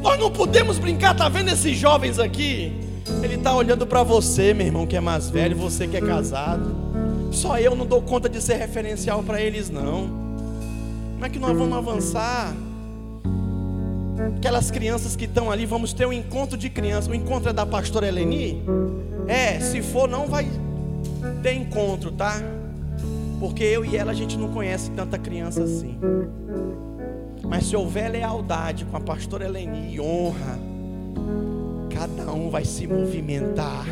[0.00, 2.72] Nós não podemos brincar, tá vendo esses jovens aqui?
[3.20, 6.87] Ele está olhando para você, meu irmão, que é mais velho, você que é casado.
[7.30, 10.08] Só eu não dou conta de ser referencial para eles, não.
[11.14, 12.54] Como é que nós vamos avançar?
[14.36, 17.08] Aquelas crianças que estão ali, vamos ter um encontro de crianças.
[17.08, 18.62] O encontro é da pastora Eleni?
[19.26, 20.48] É, se for, não vai
[21.42, 22.40] ter encontro, tá?
[23.38, 25.98] Porque eu e ela a gente não conhece tanta criança assim.
[27.42, 30.58] Mas se houver lealdade com a pastora Eleni e honra,
[31.90, 33.86] cada um vai se movimentar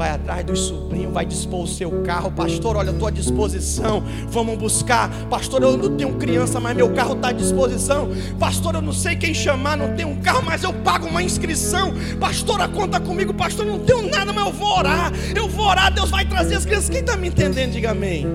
[0.00, 2.30] vai atrás dos sobrinhos, vai dispor o seu carro.
[2.30, 4.02] Pastor, olha, estou à disposição.
[4.28, 5.10] Vamos buscar.
[5.28, 8.08] Pastor, eu não tenho criança, mas meu carro está à disposição.
[8.38, 11.92] Pastor, eu não sei quem chamar, não tenho um carro, mas eu pago uma inscrição.
[12.18, 13.34] Pastora, conta comigo.
[13.34, 15.12] Pastor, eu não tenho nada, mas eu vou orar.
[15.36, 16.88] Eu vou orar, Deus vai trazer as crianças.
[16.88, 18.26] Quem está me entendendo, diga amém.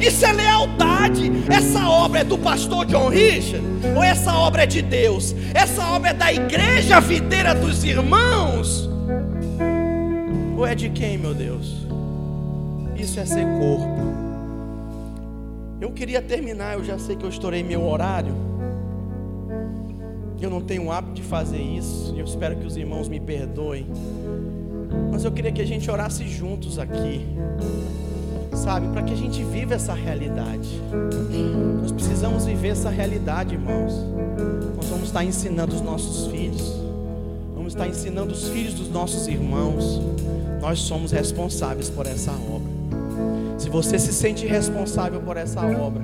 [0.00, 1.30] Isso é lealdade.
[1.48, 3.64] Essa obra é do pastor John Richard?
[3.94, 5.36] Ou essa obra é de Deus?
[5.54, 8.92] Essa obra é da igreja videira dos irmãos?
[10.66, 11.86] É de quem, meu Deus?
[12.96, 14.00] Isso é ser corpo.
[15.80, 18.34] Eu queria terminar, eu já sei que eu estourei meu horário.
[20.40, 22.14] Eu não tenho o hábito de fazer isso.
[22.16, 23.86] Eu espero que os irmãos me perdoem.
[25.12, 27.24] Mas eu queria que a gente orasse juntos aqui.
[28.54, 30.80] Sabe, para que a gente viva essa realidade.
[31.82, 33.92] Nós precisamos viver essa realidade, irmãos.
[34.76, 36.74] Nós vamos estar ensinando os nossos filhos.
[37.54, 40.00] Vamos estar ensinando os filhos dos nossos irmãos.
[40.64, 42.72] Nós somos responsáveis por essa obra.
[43.58, 46.02] Se você se sente responsável por essa obra,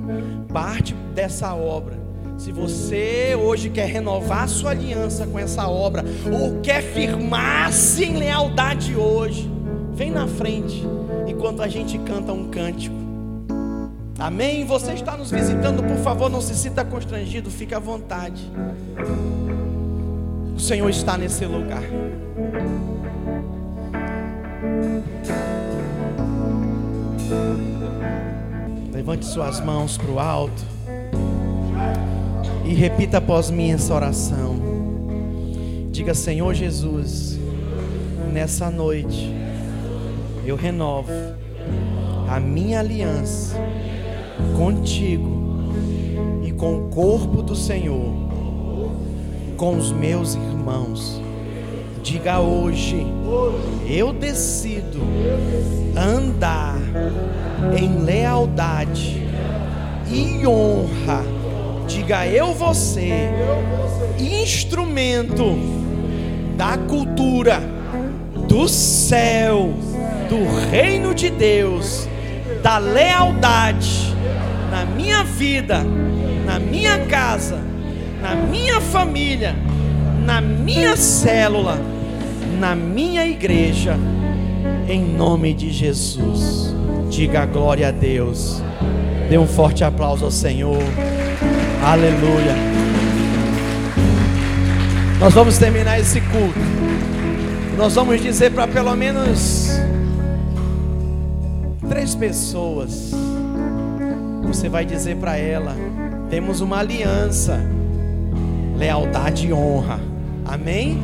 [0.53, 1.97] parte dessa obra.
[2.37, 8.95] Se você hoje quer renovar sua aliança com essa obra, ou quer firmar-se em lealdade
[8.95, 9.51] hoje,
[9.93, 10.87] vem na frente,
[11.25, 12.95] enquanto a gente canta um cântico.
[14.19, 14.63] Amém?
[14.63, 18.47] Você está nos visitando, por favor, não se sinta constrangido, fique à vontade.
[20.55, 21.81] O Senhor está nesse lugar.
[28.91, 30.63] Levante suas mãos para o alto
[32.65, 34.55] e repita após mim essa oração.
[35.91, 37.39] Diga, Senhor Jesus,
[38.31, 39.33] nessa noite
[40.45, 41.11] eu renovo
[42.29, 43.57] a minha aliança
[44.57, 45.73] contigo
[46.43, 48.21] e com o corpo do Senhor
[49.61, 51.20] com os meus irmãos.
[52.03, 53.05] Diga hoje,
[53.87, 54.99] eu decido
[55.95, 56.79] andar
[57.77, 59.21] em lealdade
[60.09, 61.23] e honra.
[61.87, 63.29] Diga eu você,
[64.19, 65.57] instrumento
[66.57, 67.61] da cultura
[68.47, 69.71] do céu,
[70.27, 72.07] do reino de Deus,
[72.63, 74.15] da lealdade
[74.71, 75.83] na minha vida,
[76.45, 77.59] na minha casa,
[78.21, 79.55] na minha família,
[80.25, 81.79] na minha célula,
[82.59, 83.97] na minha igreja,
[84.87, 86.73] em nome de Jesus.
[87.09, 88.61] Diga glória a Deus.
[89.29, 90.81] Dê um forte aplauso ao Senhor.
[91.83, 92.55] Aleluia.
[95.19, 96.59] Nós vamos terminar esse culto.
[97.77, 99.69] Nós vamos dizer para pelo menos
[101.89, 103.11] três pessoas.
[104.43, 105.75] Você vai dizer para ela:
[106.29, 107.59] temos uma aliança,
[108.77, 110.10] lealdade e honra.
[110.51, 110.99] Amém?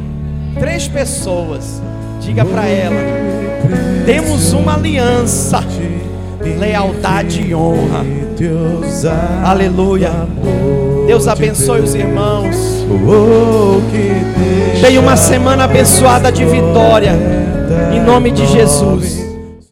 [0.59, 1.81] Três pessoas.
[2.19, 2.99] Diga para ela:
[4.05, 5.63] temos uma aliança,
[6.59, 8.05] lealdade e honra.
[9.45, 10.11] Aleluia.
[11.07, 12.57] Deus abençoe os irmãos.
[14.81, 17.13] Tenha uma semana abençoada de vitória.
[17.93, 19.26] Em nome de Jesus.